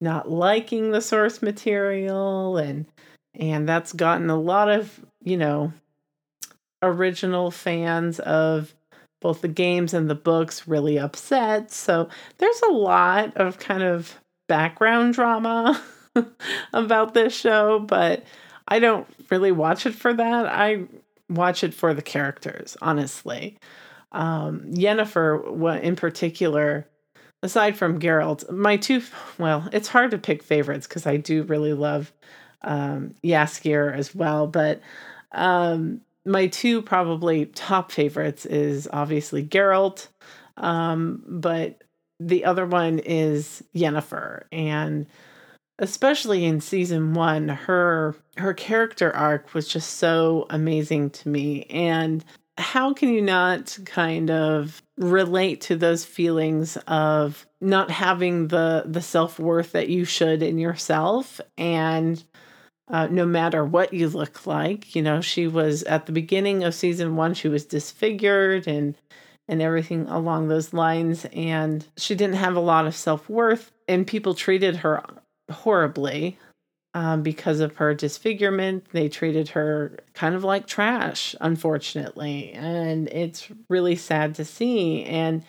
[0.01, 2.85] not liking the source material and
[3.39, 5.73] and that's gotten a lot of, you know,
[6.83, 8.75] original fans of
[9.21, 11.71] both the games and the books really upset.
[11.71, 14.17] So there's a lot of kind of
[14.49, 15.81] background drama
[16.73, 18.25] about this show, but
[18.67, 20.47] I don't really watch it for that.
[20.47, 20.89] I
[21.31, 23.57] watch it for the characters, honestly.
[24.13, 26.87] Um, Yennefer, in particular,
[27.43, 29.03] aside from Geralt, my two,
[29.39, 32.13] well, it's hard to pick favorites because I do really love
[32.63, 34.81] um, Jaskier as well, but
[35.33, 40.09] um, my two probably top favorites is obviously Geralt,
[40.57, 41.83] um, but
[42.19, 44.45] the other one is Yennefer.
[44.53, 45.07] And
[45.81, 51.65] especially in season one, her her character arc was just so amazing to me.
[51.65, 52.25] And
[52.59, 59.01] how can you not kind of relate to those feelings of not having the the
[59.01, 62.23] self-worth that you should in yourself and
[62.89, 66.75] uh, no matter what you look like you know she was at the beginning of
[66.75, 68.95] season one she was disfigured and
[69.49, 74.35] and everything along those lines and she didn't have a lot of self-worth and people
[74.35, 75.03] treated her
[75.51, 76.39] horribly
[76.95, 78.87] um, because of her disfigurement.
[78.93, 82.53] They treated her kind of like trash, unfortunately.
[82.53, 85.05] And it's really sad to see.
[85.05, 85.45] And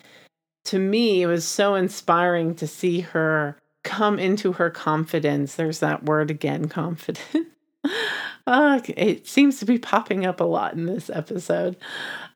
[0.66, 5.56] to me, it was so inspiring to see her come into her confidence.
[5.56, 7.48] There's that word again, confidence.
[8.46, 11.76] uh, it seems to be popping up a lot in this episode.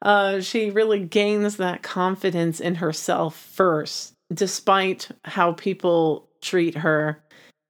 [0.02, 7.22] Uh, she really gains that confidence in herself first, despite how people treat her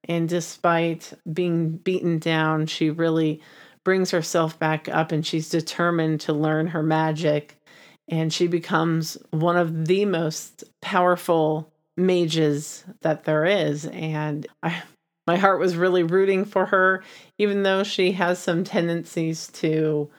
[0.07, 3.40] and despite being beaten down, she really
[3.85, 7.57] brings herself back up and she's determined to learn her magic.
[8.09, 13.87] And she becomes one of the most powerful mages that there is.
[13.87, 14.83] And I,
[15.27, 17.03] my heart was really rooting for her,
[17.38, 20.11] even though she has some tendencies to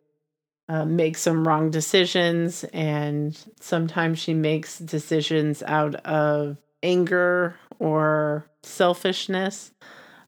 [0.69, 2.65] uh, make some wrong decisions.
[2.65, 9.71] And sometimes she makes decisions out of anger or selfishness.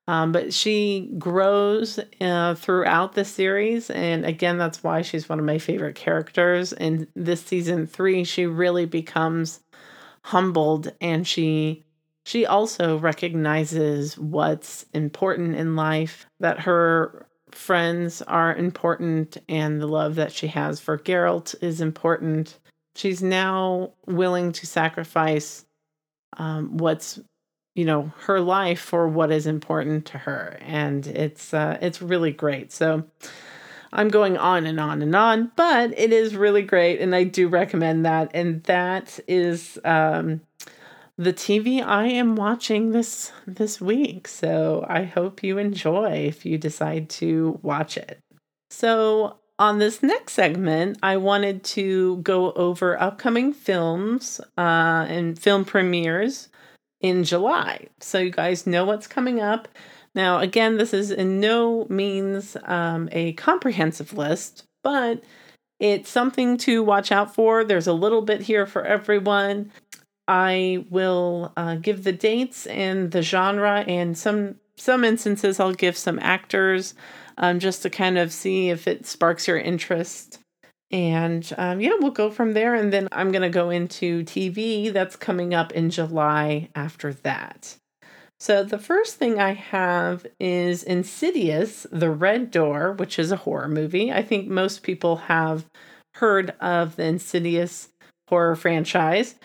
[0.07, 3.91] Um, but she grows uh, throughout the series.
[3.91, 6.73] And again, that's why she's one of my favorite characters.
[6.73, 9.59] In this season three, she really becomes
[10.23, 11.83] humbled and she
[12.25, 20.15] she also recognizes what's important in life that her friends are important and the love
[20.15, 22.59] that she has for Geralt is important.
[22.95, 25.65] She's now willing to sacrifice
[26.37, 27.19] um, what's
[27.75, 32.31] you know her life for what is important to her and it's uh, it's really
[32.31, 32.71] great.
[32.71, 33.05] So
[33.91, 37.47] i'm going on and on and on but it is really great and i do
[37.47, 40.41] recommend that and that is um,
[41.17, 44.27] the tv i am watching this this week.
[44.27, 48.19] So i hope you enjoy if you decide to watch it.
[48.69, 55.65] So on this next segment, I wanted to go over upcoming films uh, and film
[55.65, 56.47] premieres
[57.01, 57.87] in July.
[57.99, 59.67] So you guys know what's coming up.
[60.15, 65.23] Now, again, this is in no means um, a comprehensive list, but
[65.79, 67.63] it's something to watch out for.
[67.63, 69.71] There's a little bit here for everyone.
[70.27, 75.97] I will uh, give the dates and the genre, and some some instances I'll give
[75.97, 76.93] some actors,
[77.37, 80.38] um, just to kind of see if it sparks your interest.
[80.91, 82.73] And um, yeah, we'll go from there.
[82.75, 87.75] And then I'm going to go into TV that's coming up in July after that.
[88.39, 93.67] So the first thing I have is Insidious, The Red Door, which is a horror
[93.67, 94.11] movie.
[94.11, 95.65] I think most people have
[96.15, 97.89] heard of the Insidious
[98.29, 99.35] horror franchise.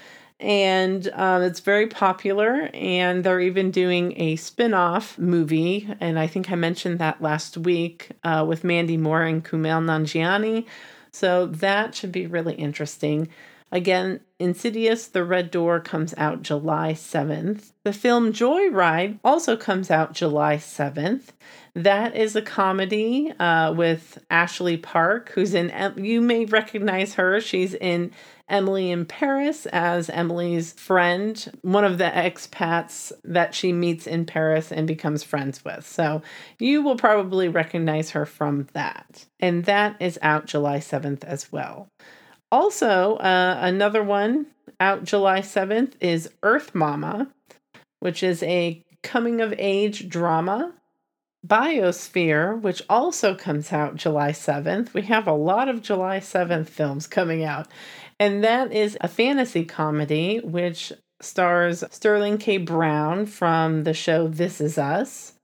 [0.41, 6.51] and um, it's very popular and they're even doing a spin-off movie and i think
[6.51, 10.67] i mentioned that last week uh, with mandy moore and kumail nanjiani
[11.15, 13.29] so that should be really interesting.
[13.71, 20.13] Again insidious the red door comes out july 7th the film joyride also comes out
[20.13, 21.31] july 7th
[21.75, 27.41] that is a comedy uh, with ashley park who's in you may recognize her.
[27.41, 28.13] She's in
[28.49, 34.71] Emily in Paris as Emily's friend, one of the expats that she meets in Paris
[34.71, 35.87] and becomes friends with.
[35.87, 36.23] So
[36.59, 39.27] you will probably recognize her from that.
[39.41, 41.89] And that is out July 7th as well.
[42.53, 44.47] Also, uh, another one
[44.79, 47.29] out July 7th is Earth Mama,
[48.01, 50.73] which is a coming of age drama
[51.47, 54.95] Biosphere, which also comes out July 7th.
[54.95, 57.69] We have a lot of July 7th films coming out.
[58.19, 62.57] And that is a fantasy comedy which stars Sterling K.
[62.57, 65.35] Brown from the show This Is Us.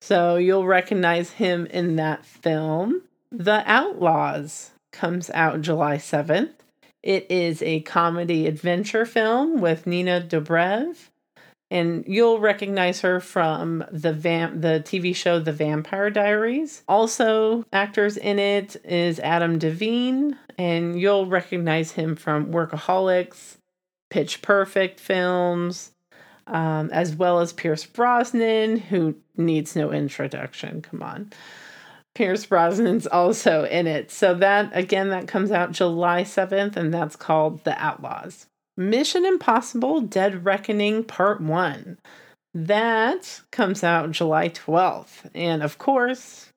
[0.00, 3.02] So you'll recognize him in that film.
[3.30, 6.52] The Outlaws comes out July 7th.
[7.02, 11.09] It is a comedy adventure film with Nina Dobrev
[11.70, 16.82] and you'll recognize her from the vam- the TV show The Vampire Diaries.
[16.88, 23.56] Also, actors in it is Adam Devine, and you'll recognize him from Workaholics,
[24.10, 25.92] Pitch Perfect films,
[26.48, 30.82] um, as well as Pierce Brosnan, who needs no introduction.
[30.82, 31.32] Come on.
[32.14, 34.10] Pierce Brosnan's also in it.
[34.10, 38.46] So that again that comes out July 7th and that's called The Outlaws.
[38.80, 41.98] Mission Impossible Dead Reckoning Part 1.
[42.54, 45.28] That comes out July 12th.
[45.34, 46.48] And of course,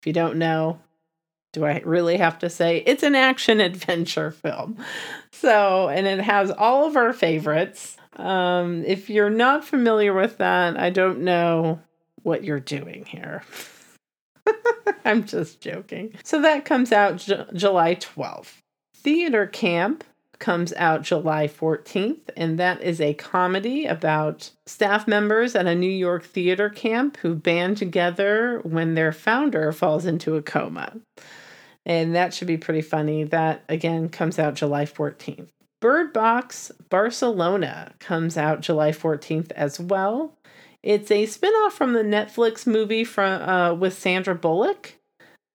[0.00, 0.80] if you don't know,
[1.52, 4.78] do I really have to say it's an action adventure film?
[5.32, 7.98] So, and it has all of our favorites.
[8.16, 11.78] Um, if you're not familiar with that, I don't know
[12.22, 13.42] what you're doing here.
[15.04, 16.14] I'm just joking.
[16.24, 18.54] So that comes out J- July 12th.
[18.94, 20.04] Theater Camp
[20.40, 25.90] comes out July 14th, and that is a comedy about staff members at a New
[25.90, 30.96] York theater camp who band together when their founder falls into a coma.
[31.86, 33.24] And that should be pretty funny.
[33.24, 35.48] That again comes out July 14th.
[35.80, 40.36] Bird Box Barcelona comes out July 14th as well.
[40.82, 44.94] It's a spin-off from the Netflix movie from uh, with Sandra Bullock.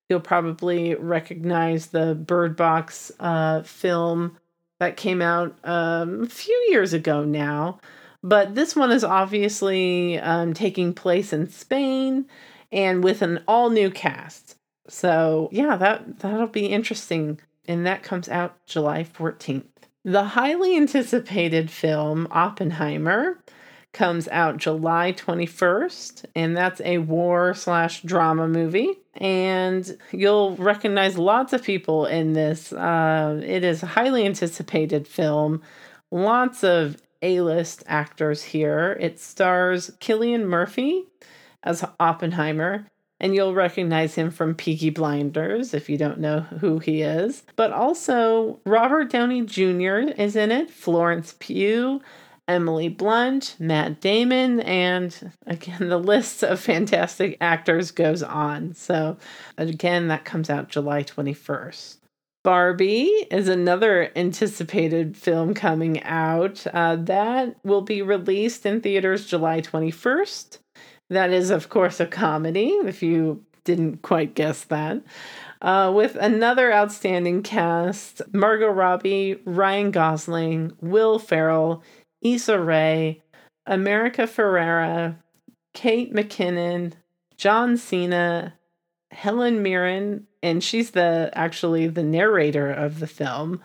[0.09, 4.37] You'll probably recognize the Bird Box uh, film
[4.79, 7.79] that came out um, a few years ago now.
[8.23, 12.25] But this one is obviously um, taking place in Spain
[12.71, 14.57] and with an all new cast.
[14.87, 17.39] So yeah, that that'll be interesting.
[17.67, 19.63] And that comes out July 14th.
[20.03, 23.39] The highly anticipated film Oppenheimer
[23.95, 28.89] comes out July 21st, and that's a war slash drama movie.
[29.15, 32.73] And you'll recognize lots of people in this.
[32.73, 35.61] Uh, it is a highly anticipated film.
[36.11, 38.97] Lots of A list actors here.
[38.99, 41.05] It stars Cillian Murphy
[41.63, 42.85] as Oppenheimer.
[43.21, 47.43] And you'll recognize him from Peaky Blinders if you don't know who he is.
[47.55, 50.11] But also, Robert Downey Jr.
[50.17, 52.01] is in it, Florence Pugh,
[52.47, 58.73] Emily Blunt, Matt Damon, and again, the list of fantastic actors goes on.
[58.75, 59.17] So,
[59.57, 61.97] again, that comes out July 21st.
[62.43, 66.65] Barbie is another anticipated film coming out.
[66.71, 70.59] Uh, that will be released in theaters July 21st.
[71.09, 75.01] That is, of course, a comedy, if you didn't quite guess that.
[75.59, 81.83] Uh, with another outstanding cast Margot Robbie, Ryan Gosling, Will Ferrell,
[82.25, 83.21] Issa Rae,
[83.67, 85.17] America Ferrera,
[85.73, 86.93] Kate McKinnon,
[87.37, 88.55] John Cena,
[89.11, 93.61] Helen Mirren, and she's the actually the narrator of the film.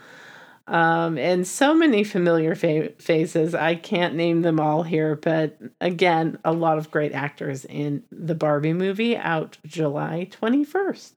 [0.66, 3.54] Um, and so many familiar fa- faces.
[3.54, 8.34] I can't name them all here, but again, a lot of great actors in the
[8.34, 11.12] Barbie movie out July 21st.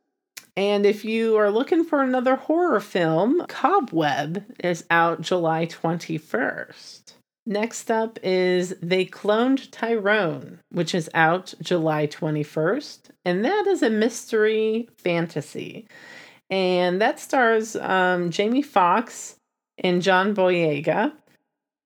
[0.55, 7.13] And if you are looking for another horror film, Cobweb is out July 21st.
[7.45, 13.09] Next up is They Cloned Tyrone, which is out July 21st.
[13.25, 15.87] And that is a mystery fantasy.
[16.49, 19.35] And that stars um, Jamie Foxx
[19.77, 21.11] and John Boyega.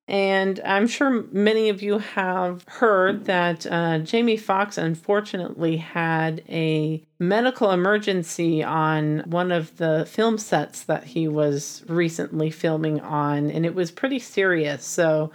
[0.08, 7.04] And I'm sure many of you have heard that uh, Jamie Foxx unfortunately had a
[7.18, 13.66] medical emergency on one of the film sets that he was recently filming on, and
[13.66, 14.82] it was pretty serious.
[14.82, 15.30] So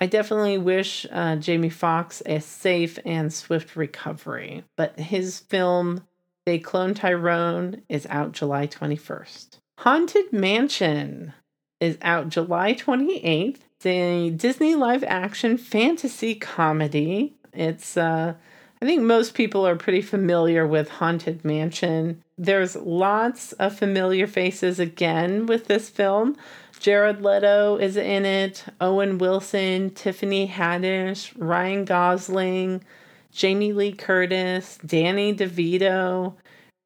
[0.00, 4.64] I definitely wish uh, Jamie Foxx a safe and swift recovery.
[4.76, 6.06] But his film,
[6.46, 9.58] They Clone Tyrone, is out July 21st.
[9.80, 11.34] Haunted Mansion
[11.78, 17.34] is out July 28th a Disney live action fantasy comedy.
[17.52, 18.34] It's uh
[18.80, 22.22] I think most people are pretty familiar with Haunted Mansion.
[22.36, 26.36] There's lots of familiar faces again with this film.
[26.78, 32.84] Jared Leto is in it, Owen Wilson, Tiffany Haddish, Ryan Gosling,
[33.32, 36.34] Jamie Lee Curtis, Danny DeVito,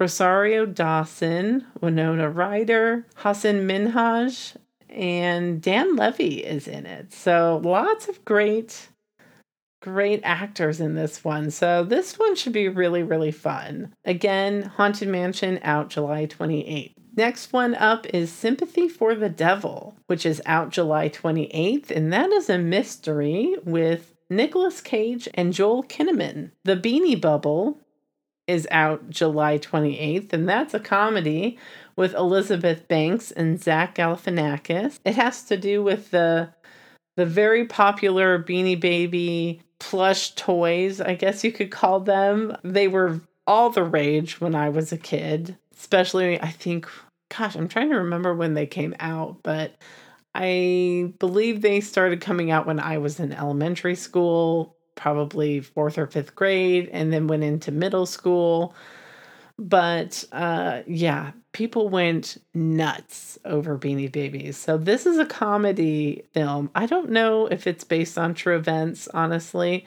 [0.01, 4.57] Rosario Dawson, Winona Ryder, Hasan Minhaj,
[4.93, 7.13] and Dan Levy is in it.
[7.13, 8.89] So lots of great
[9.81, 11.51] great actors in this one.
[11.51, 13.95] So this one should be really really fun.
[14.05, 16.93] Again, Haunted Mansion out July 28th.
[17.15, 22.31] Next one up is Sympathy for the Devil, which is out July 28th, and that
[22.31, 26.53] is a mystery with Nicolas Cage and Joel Kinnaman.
[26.65, 27.79] The Beanie Bubble
[28.47, 31.59] is out July 28th, and that's a comedy
[31.97, 34.99] with Elizabeth Banks and Zach Galifianakis.
[35.05, 36.51] It has to do with the
[37.17, 42.57] the very popular Beanie Baby plush toys, I guess you could call them.
[42.63, 46.89] They were all the rage when I was a kid, especially I think
[47.37, 49.75] gosh, I'm trying to remember when they came out, but
[50.35, 56.07] I believe they started coming out when I was in elementary school, probably 4th or
[56.07, 58.75] 5th grade, and then went into middle school.
[59.59, 64.57] But uh, yeah, people went nuts over Beanie Babies.
[64.57, 66.71] So this is a comedy film.
[66.75, 69.87] I don't know if it's based on true events, honestly,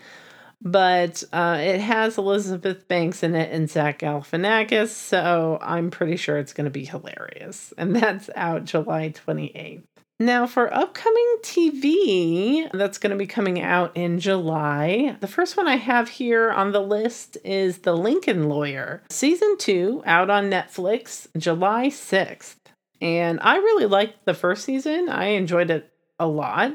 [0.61, 4.89] but uh, it has Elizabeth Banks in it and Zach Galifianakis.
[4.89, 7.73] So I'm pretty sure it's going to be hilarious.
[7.77, 9.83] And that's out July 28th.
[10.19, 15.67] Now, for upcoming TV that's going to be coming out in July, the first one
[15.67, 21.27] I have here on the list is The Lincoln Lawyer, season two, out on Netflix,
[21.37, 22.55] July 6th.
[23.01, 26.71] And I really liked the first season, I enjoyed it a lot.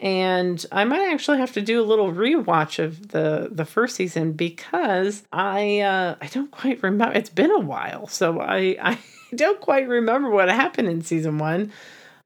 [0.00, 4.32] And I might actually have to do a little rewatch of the the first season
[4.32, 7.16] because I uh, I don't quite remember.
[7.16, 8.98] It's been a while, so I I
[9.36, 11.70] don't quite remember what happened in season one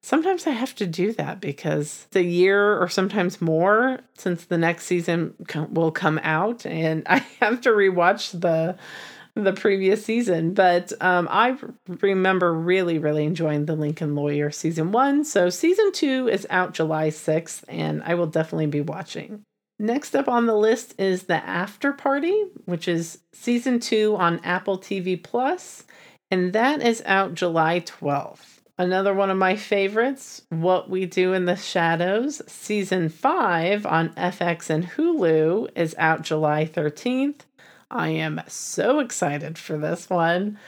[0.06, 4.86] sometimes I have to do that because the year or sometimes more since the next
[4.86, 5.34] season
[5.68, 8.76] will come out, and I have to rewatch the
[9.34, 10.54] the previous season.
[10.54, 11.58] But um, I
[12.00, 15.24] remember really, really enjoying the Lincoln Lawyer season one.
[15.24, 19.42] So season two is out July sixth, and I will definitely be watching.
[19.78, 24.78] Next up on the list is The After Party, which is season two on Apple
[24.78, 25.84] TV Plus,
[26.30, 28.55] and that is out July 12th.
[28.78, 34.68] Another one of my favorites, What We Do in the Shadows, season 5 on FX
[34.68, 37.40] and Hulu is out July 13th.
[37.90, 40.58] I am so excited for this one.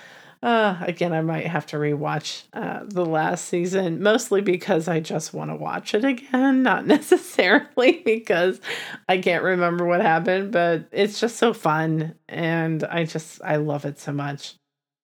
[0.43, 5.35] Uh, again, I might have to rewatch uh, the last season, mostly because I just
[5.35, 8.59] want to watch it again, not necessarily because
[9.07, 13.85] I can't remember what happened, but it's just so fun and I just, I love
[13.85, 14.55] it so much.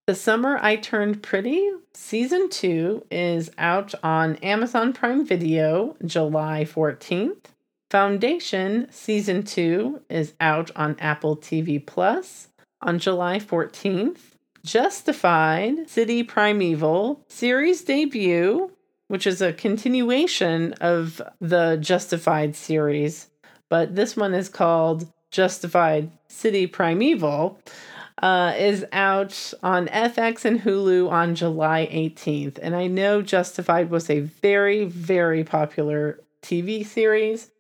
[0.07, 7.47] The Summer I Turned Pretty season 2 is out on Amazon Prime Video July 14th.
[7.91, 12.49] Foundation season 2 is out on Apple TV Plus
[12.83, 14.19] on July 14th.
[14.63, 18.73] Justified City Primeval series debut,
[19.09, 23.31] which is a continuation of the Justified series,
[23.71, 27.59] but this one is called Justified City Primeval
[28.23, 32.59] uh, is out on FX and Hulu on July 18th.
[32.63, 37.51] And I know Justified was a very, very popular TV series.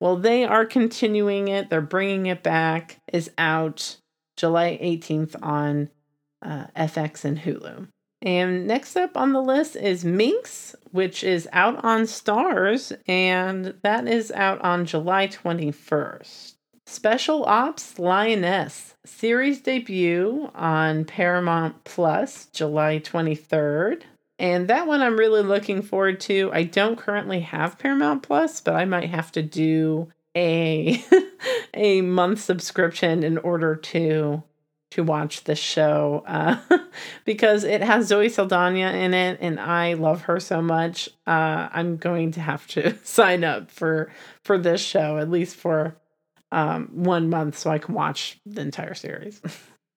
[0.00, 3.96] Well, they are continuing it, they're bringing it back, is out
[4.36, 5.90] July 18th on
[6.40, 7.88] uh, FX and Hulu.
[8.22, 14.08] And next up on the list is Minx, which is out on Starz, and that
[14.08, 16.54] is out on July 21st.
[16.88, 24.04] Special Ops Lioness series debut on Paramount Plus July 23rd.
[24.38, 26.50] And that one I'm really looking forward to.
[26.50, 31.04] I don't currently have Paramount Plus, but I might have to do a
[31.74, 34.42] a month subscription in order to
[34.92, 36.56] to watch this show uh,
[37.26, 41.10] because it has Zoe Saldana in it, and I love her so much.
[41.26, 44.10] Uh, I'm going to have to sign up for
[44.42, 45.94] for this show at least for
[46.52, 49.40] um, one month so I can watch the entire series.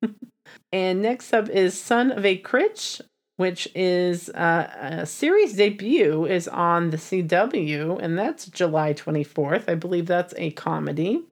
[0.72, 3.02] and next up is Son of a Critch,
[3.38, 9.70] which is uh, a series debut is on the CW, and that's July 24th.
[9.70, 11.24] I believe that's a comedy.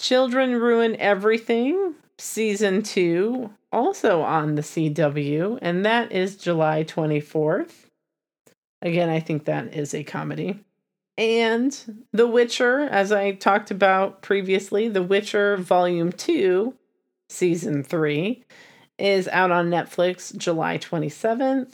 [0.00, 7.86] Children Ruin Everything, season two, also on the CW, and that is July 24th.
[8.80, 10.60] Again, I think that is a comedy.
[11.18, 16.72] And The Witcher, as I talked about previously, The Witcher Volume 2,
[17.28, 18.44] Season 3,
[19.00, 21.72] is out on Netflix July 27th.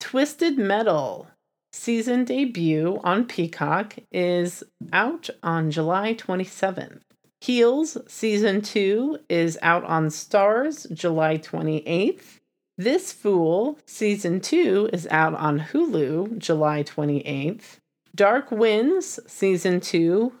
[0.00, 1.28] Twisted Metal,
[1.74, 4.64] season debut on Peacock, is
[4.94, 7.02] out on July 27th.
[7.42, 12.40] Heels, season 2, is out on Starz July 28th.
[12.78, 17.80] This Fool, season 2, is out on Hulu July 28th.
[18.14, 20.32] Dark Winds season 2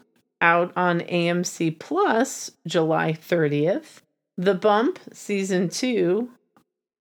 [0.42, 4.02] out on AMC Plus July 30th.
[4.36, 6.28] The Bump season 2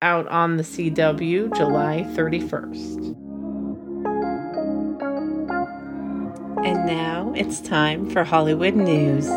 [0.02, 3.18] out on the CW July 31st.
[6.66, 9.28] And now it's time for Hollywood News.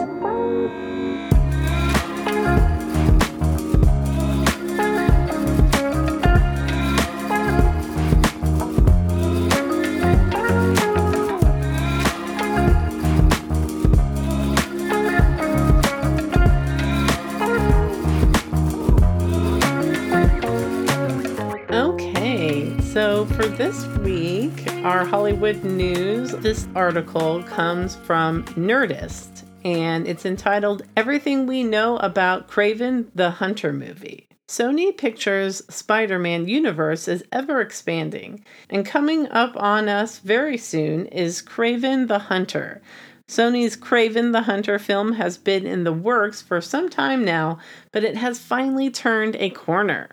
[23.44, 31.46] For this week, our Hollywood news, this article comes from Nerdist and it's entitled Everything
[31.46, 34.28] We Know About Kraven the Hunter Movie.
[34.48, 41.04] Sony Pictures' Spider Man universe is ever expanding, and coming up on us very soon
[41.06, 42.80] is Kraven the Hunter.
[43.28, 47.58] Sony's Kraven the Hunter film has been in the works for some time now,
[47.92, 50.08] but it has finally turned a corner.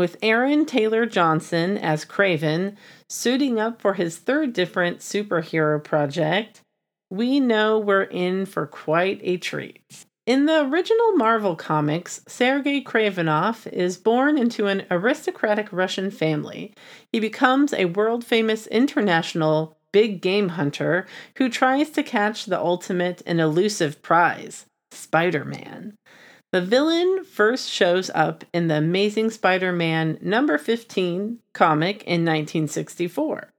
[0.00, 2.76] With Aaron Taylor Johnson as Kraven
[3.10, 6.62] suiting up for his third different superhero project,
[7.10, 10.06] we know we're in for quite a treat.
[10.24, 16.72] In the original Marvel comics, Sergei Kravinoff is born into an aristocratic Russian family.
[17.12, 23.20] He becomes a world famous international big game hunter who tries to catch the ultimate
[23.26, 25.94] and elusive prize Spider Man.
[26.52, 33.52] The villain first shows up in the Amazing Spider Man number 15 comic in 1964.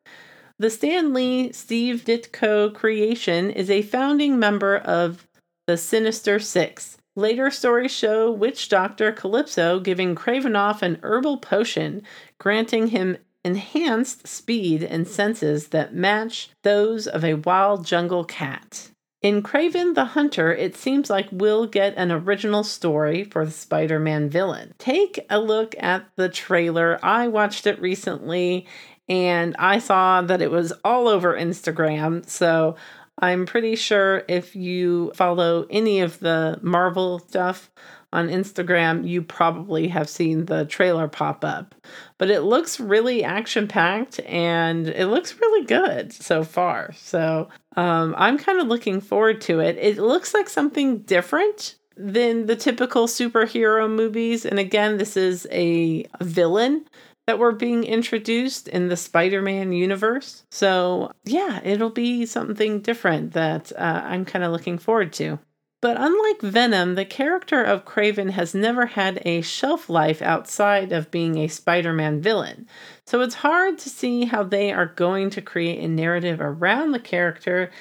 [0.59, 5.25] The Stan Lee Steve Ditko creation is a founding member of
[5.67, 6.97] the Sinister Six.
[7.15, 12.03] Later stories show Witch Doctor Calypso giving Kravinoff an herbal potion,
[12.39, 18.89] granting him enhanced speed and senses that match those of a wild jungle cat.
[19.21, 23.99] In Kraven the Hunter, it seems like we'll get an original story for the Spider
[23.99, 24.73] Man villain.
[24.79, 26.97] Take a look at the trailer.
[27.03, 28.65] I watched it recently
[29.07, 32.27] and I saw that it was all over Instagram.
[32.27, 32.75] So
[33.19, 37.69] I'm pretty sure if you follow any of the Marvel stuff
[38.13, 41.73] on Instagram, you probably have seen the trailer pop up.
[42.17, 46.91] But it looks really action packed and it looks really good so far.
[46.93, 49.77] So um, I'm kind of looking forward to it.
[49.79, 54.45] It looks like something different than the typical superhero movies.
[54.45, 56.85] And again, this is a, villain
[57.27, 60.43] that we're being introduced in the Spider Man universe.
[60.49, 65.39] So, yeah, it'll be something different that uh, I'm kind of looking forward to.
[65.81, 71.09] But unlike Venom, the character of Kraven has never had a shelf life outside of
[71.09, 72.67] being a Spider Man villain.
[73.07, 76.99] So it's hard to see how they are going to create a narrative around the
[76.99, 77.71] character.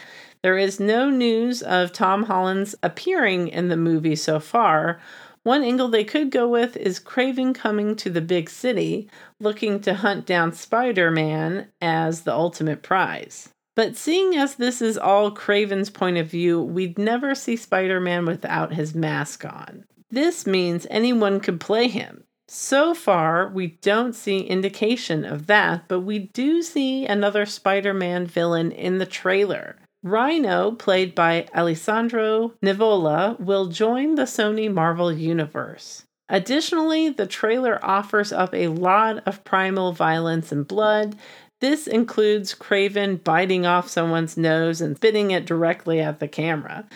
[0.42, 4.98] There is no news of Tom Holland's appearing in the movie so far.
[5.42, 9.94] One angle they could go with is Kraven coming to the big city, looking to
[9.94, 13.50] hunt down Spider Man as the ultimate prize.
[13.76, 18.26] But seeing as this is all Kraven's point of view, we'd never see Spider Man
[18.26, 19.84] without his mask on.
[20.10, 22.24] This means anyone could play him.
[22.48, 28.26] So far, we don't see indication of that, but we do see another Spider Man
[28.26, 29.76] villain in the trailer.
[30.02, 36.04] Rhino, played by Alessandro Nivola, will join the Sony Marvel Universe.
[36.28, 41.16] Additionally, the trailer offers up a lot of primal violence and blood,
[41.60, 46.86] This includes Kraven biting off someone's nose and spitting it directly at the camera.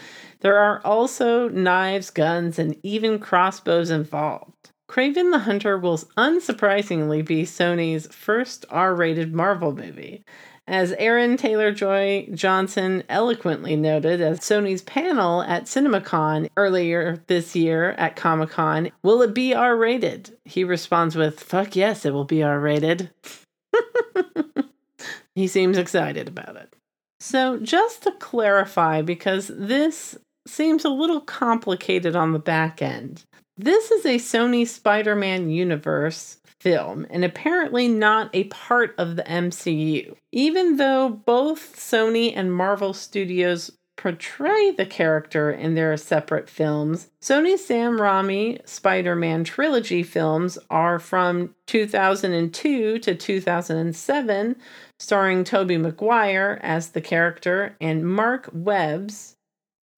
[0.40, 4.70] There are also knives, guns, and even crossbows involved.
[4.88, 10.24] Kraven the Hunter will unsurprisingly be Sony's first R rated Marvel movie.
[10.66, 17.90] As Aaron Taylor Joy Johnson eloquently noted at Sony's panel at CinemaCon earlier this year
[17.92, 20.38] at Comic Con, will it be R rated?
[20.46, 23.10] He responds with, Fuck yes, it will be R rated.
[25.34, 26.74] he seems excited about it.
[27.20, 33.24] So, just to clarify, because this seems a little complicated on the back end,
[33.56, 39.22] this is a Sony Spider Man universe film and apparently not a part of the
[39.22, 40.16] MCU.
[40.32, 47.64] Even though both Sony and Marvel Studios portray the character in their separate films, Sony's
[47.64, 54.56] Sam Raimi Spider Man trilogy films are from 2002 to 2007,
[54.98, 59.36] starring Tobey Maguire as the character and Marc Webb's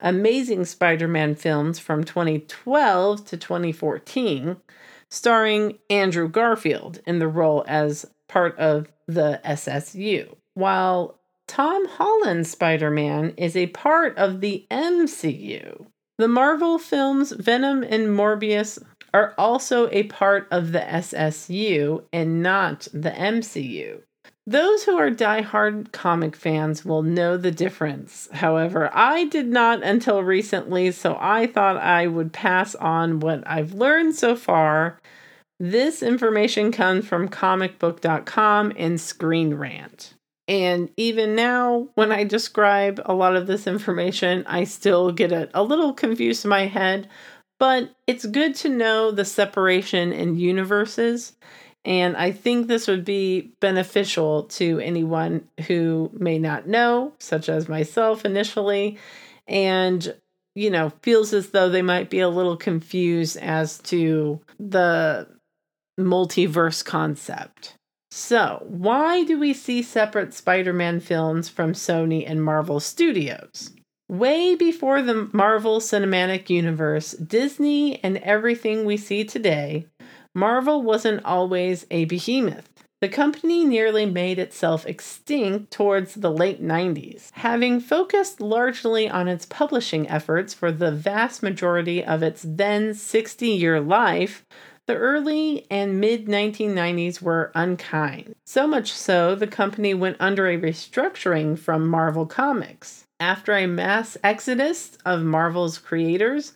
[0.00, 4.56] Amazing Spider Man films from 2012 to 2014,
[5.10, 11.18] starring Andrew Garfield in the role as part of the SSU, while
[11.48, 15.86] Tom Holland's Spider Man is a part of the MCU.
[16.18, 18.82] The Marvel films Venom and Morbius
[19.14, 24.02] are also a part of the SSU and not the MCU.
[24.48, 28.28] Those who are die-hard comic fans will know the difference.
[28.32, 33.72] However, I did not until recently, so I thought I would pass on what I've
[33.72, 35.00] learned so far.
[35.58, 40.14] This information comes from comicbook.com and Screen Rant.
[40.48, 45.50] And even now, when I describe a lot of this information, I still get it
[45.54, 47.08] a little confused in my head.
[47.58, 51.32] But it's good to know the separation in universes
[51.86, 57.68] and I think this would be beneficial to anyone who may not know, such as
[57.68, 58.98] myself initially,
[59.46, 60.12] and,
[60.56, 65.28] you know, feels as though they might be a little confused as to the
[65.98, 67.76] multiverse concept.
[68.18, 73.72] So, why do we see separate Spider Man films from Sony and Marvel Studios?
[74.08, 79.84] Way before the Marvel Cinematic Universe, Disney and everything we see today
[80.34, 82.70] Marvel wasn't always a behemoth.
[83.02, 89.44] The company nearly made itself extinct towards the late 90s, having focused largely on its
[89.44, 94.46] publishing efforts for the vast majority of its then 60 year life.
[94.86, 98.36] The early and mid 1990s were unkind.
[98.44, 103.04] So much so, the company went under a restructuring from Marvel Comics.
[103.18, 106.52] After a mass exodus of Marvel's creators,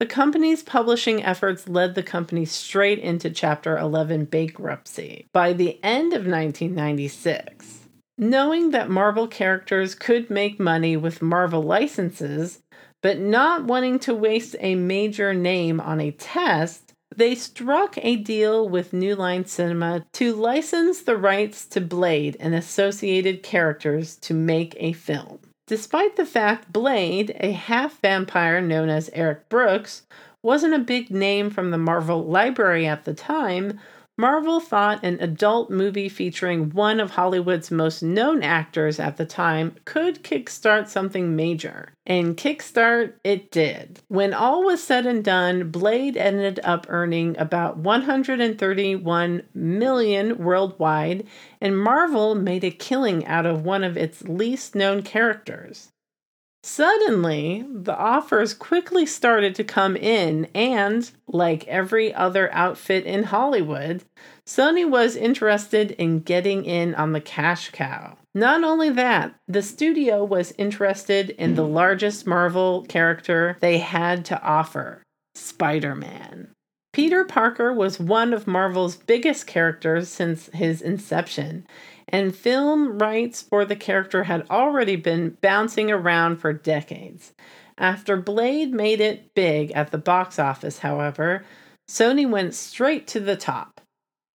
[0.00, 6.14] the company's publishing efforts led the company straight into Chapter 11 bankruptcy by the end
[6.14, 7.80] of 1996.
[8.16, 12.62] Knowing that Marvel characters could make money with Marvel licenses,
[13.02, 16.83] but not wanting to waste a major name on a test,
[17.16, 22.54] they struck a deal with New Line Cinema to license the rights to Blade and
[22.54, 25.38] associated characters to make a film.
[25.66, 30.02] Despite the fact Blade, a half vampire known as Eric Brooks,
[30.42, 33.80] wasn't a big name from the Marvel library at the time,
[34.16, 39.74] Marvel thought an adult movie featuring one of Hollywood's most known actors at the time
[39.84, 41.92] could kickstart something major.
[42.06, 44.00] And kickstart it did.
[44.06, 51.26] When all was said and done, Blade ended up earning about 131 million worldwide,
[51.60, 55.90] and Marvel made a killing out of one of its least known characters.
[56.66, 64.02] Suddenly, the offers quickly started to come in, and like every other outfit in Hollywood,
[64.46, 68.16] Sony was interested in getting in on the cash cow.
[68.34, 74.42] Not only that, the studio was interested in the largest Marvel character they had to
[74.42, 75.02] offer
[75.34, 76.48] Spider Man.
[76.94, 81.66] Peter Parker was one of Marvel's biggest characters since his inception,
[82.08, 87.32] and film rights for the character had already been bouncing around for decades.
[87.78, 91.44] After Blade made it big at the box office, however,
[91.88, 93.80] Sony went straight to the top.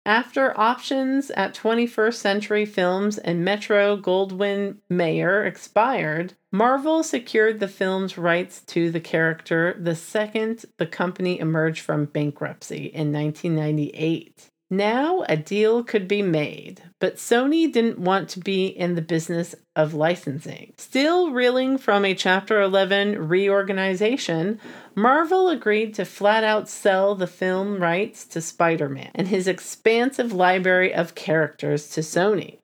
[0.09, 8.17] After options at 21st Century Films and Metro Goldwyn Mayer expired, Marvel secured the film's
[8.17, 14.49] rights to the character the second the company emerged from bankruptcy in 1998.
[14.71, 19.55] Now a deal could be made, but Sony didn't want to be in the business
[19.75, 20.75] of licensing.
[20.77, 24.61] Still reeling from a Chapter 11 reorganization,
[24.95, 30.35] Marvel agreed to flat out sell the film rights to Spider Man and his expansive
[30.35, 32.59] library of characters to Sony.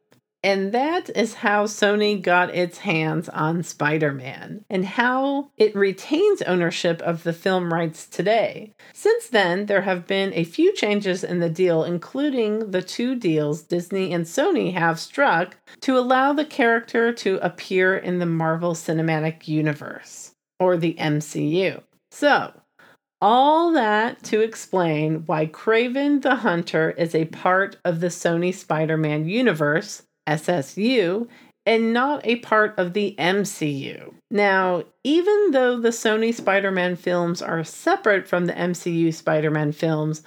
[0.44, 6.42] And that is how Sony got its hands on Spider Man and how it retains
[6.42, 8.74] ownership of the film rights today.
[8.92, 13.62] Since then, there have been a few changes in the deal, including the two deals
[13.62, 19.48] Disney and Sony have struck to allow the character to appear in the Marvel Cinematic
[19.48, 21.82] Universe, or the MCU.
[22.10, 22.52] So,
[23.26, 28.98] all that to explain why Kraven the Hunter is a part of the Sony Spider
[28.98, 31.28] Man universe, SSU,
[31.66, 34.12] and not a part of the MCU.
[34.30, 39.72] Now, even though the Sony Spider Man films are separate from the MCU Spider Man
[39.72, 40.22] films,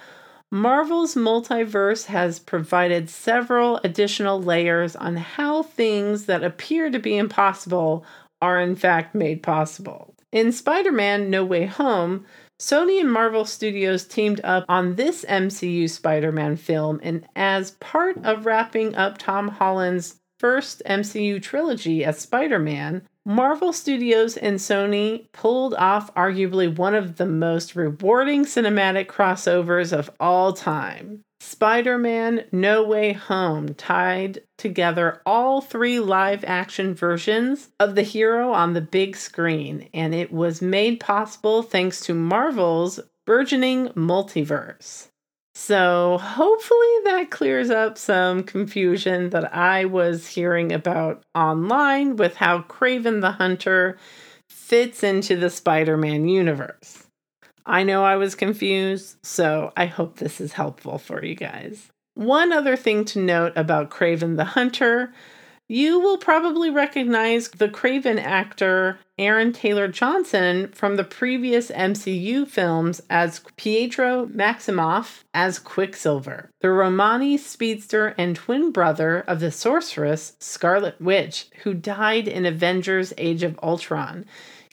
[0.50, 8.04] Marvel's multiverse has provided several additional layers on how things that appear to be impossible
[8.40, 10.14] are in fact made possible.
[10.32, 12.24] In Spider Man No Way Home,
[12.60, 18.16] Sony and Marvel Studios teamed up on this MCU Spider Man film, and as part
[18.24, 25.30] of wrapping up Tom Holland's first MCU trilogy as Spider Man, Marvel Studios and Sony
[25.32, 31.22] pulled off arguably one of the most rewarding cinematic crossovers of all time.
[31.40, 38.52] Spider Man No Way Home tied together all three live action versions of the hero
[38.52, 45.08] on the big screen, and it was made possible thanks to Marvel's burgeoning multiverse.
[45.54, 52.60] So, hopefully, that clears up some confusion that I was hearing about online with how
[52.60, 53.98] Kraven the Hunter
[54.48, 57.07] fits into the Spider Man universe.
[57.68, 61.90] I know I was confused, so I hope this is helpful for you guys.
[62.14, 65.12] One other thing to note about Kraven the Hunter
[65.70, 73.02] you will probably recognize the Kraven actor Aaron Taylor Johnson from the previous MCU films
[73.10, 80.98] as Pietro Maximoff as Quicksilver, the Romani speedster and twin brother of the sorceress Scarlet
[81.02, 84.24] Witch, who died in Avengers Age of Ultron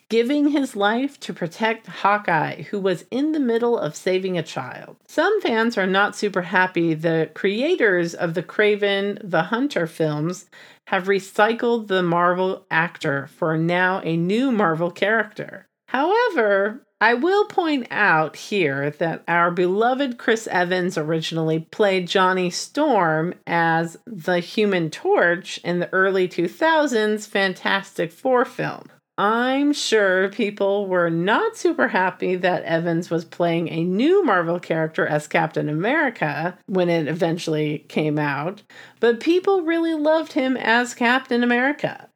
[0.08, 4.96] giving his life to protect Hawkeye, who was in the middle of saving a child.
[5.06, 10.48] Some fans are not super happy the creators of the Kraven the Hunter films
[10.86, 15.66] have recycled the Marvel actor for now a new Marvel character.
[15.88, 23.34] However, I will point out here that our beloved Chris Evans originally played Johnny Storm
[23.46, 28.88] as the Human Torch in the early 2000s Fantastic Four film.
[29.18, 35.06] I'm sure people were not super happy that Evans was playing a new Marvel character
[35.06, 38.62] as Captain America when it eventually came out,
[39.00, 42.10] but people really loved him as Captain America.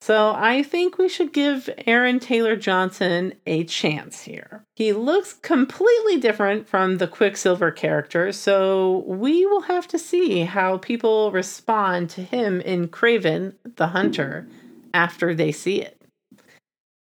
[0.00, 4.62] So I think we should give Aaron Taylor Johnson a chance here.
[4.76, 10.76] He looks completely different from the Quicksilver character, so we will have to see how
[10.76, 14.46] people respond to him in Kraven the Hunter
[14.92, 16.03] after they see it.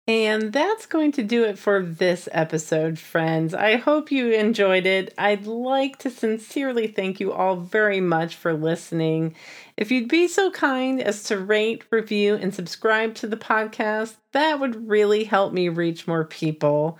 [0.09, 3.53] And that's going to do it for this episode, friends.
[3.53, 5.13] I hope you enjoyed it.
[5.19, 9.35] I'd like to sincerely thank you all very much for listening.
[9.77, 14.59] If you'd be so kind as to rate, review, and subscribe to the podcast, that
[14.59, 16.97] would really help me reach more people.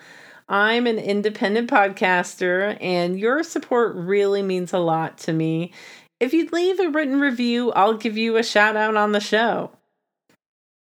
[0.47, 5.73] I'm an independent podcaster, and your support really means a lot to me.
[6.19, 9.71] If you'd leave a written review, I'll give you a shout out on the show.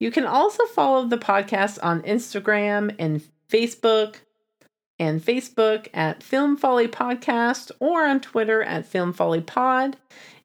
[0.04, 4.16] You can also follow the podcast on Instagram and Facebook,
[5.00, 9.96] and Facebook at Film Folly Podcast or on Twitter at Film Folly Pod.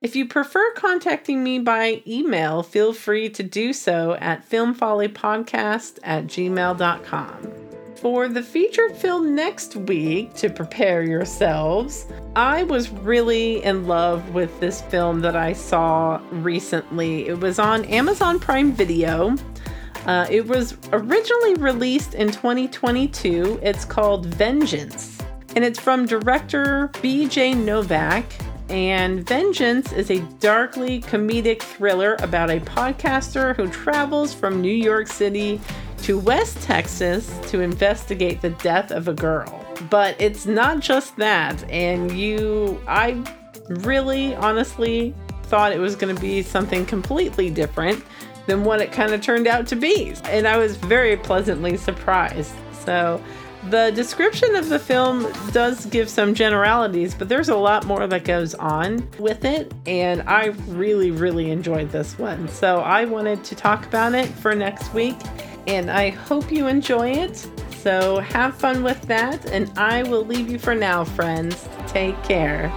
[0.00, 6.28] If you prefer contacting me by email, feel free to do so at filmfollypodcast at
[6.28, 7.52] gmail.com.
[8.00, 14.60] For the feature film next week, to prepare yourselves, I was really in love with
[14.60, 17.26] this film that I saw recently.
[17.26, 19.34] It was on Amazon Prime Video.
[20.06, 23.58] Uh, it was originally released in 2022.
[23.64, 25.18] It's called Vengeance,
[25.56, 27.54] and it's from director B.J.
[27.54, 28.24] Novak.
[28.68, 35.08] And Vengeance is a darkly comedic thriller about a podcaster who travels from New York
[35.08, 35.58] City
[36.02, 39.64] to West Texas to investigate the death of a girl.
[39.90, 41.68] But it's not just that.
[41.70, 43.22] And you, I
[43.68, 48.04] really honestly thought it was going to be something completely different
[48.46, 50.14] than what it kind of turned out to be.
[50.24, 52.54] And I was very pleasantly surprised.
[52.84, 53.22] So,
[53.70, 58.24] the description of the film does give some generalities, but there's a lot more that
[58.24, 59.72] goes on with it.
[59.86, 62.48] And I really, really enjoyed this one.
[62.48, 65.16] So, I wanted to talk about it for next week
[65.66, 67.46] and I hope you enjoy it.
[67.70, 71.68] So have fun with that, and I will leave you for now, friends.
[71.86, 72.72] Take care.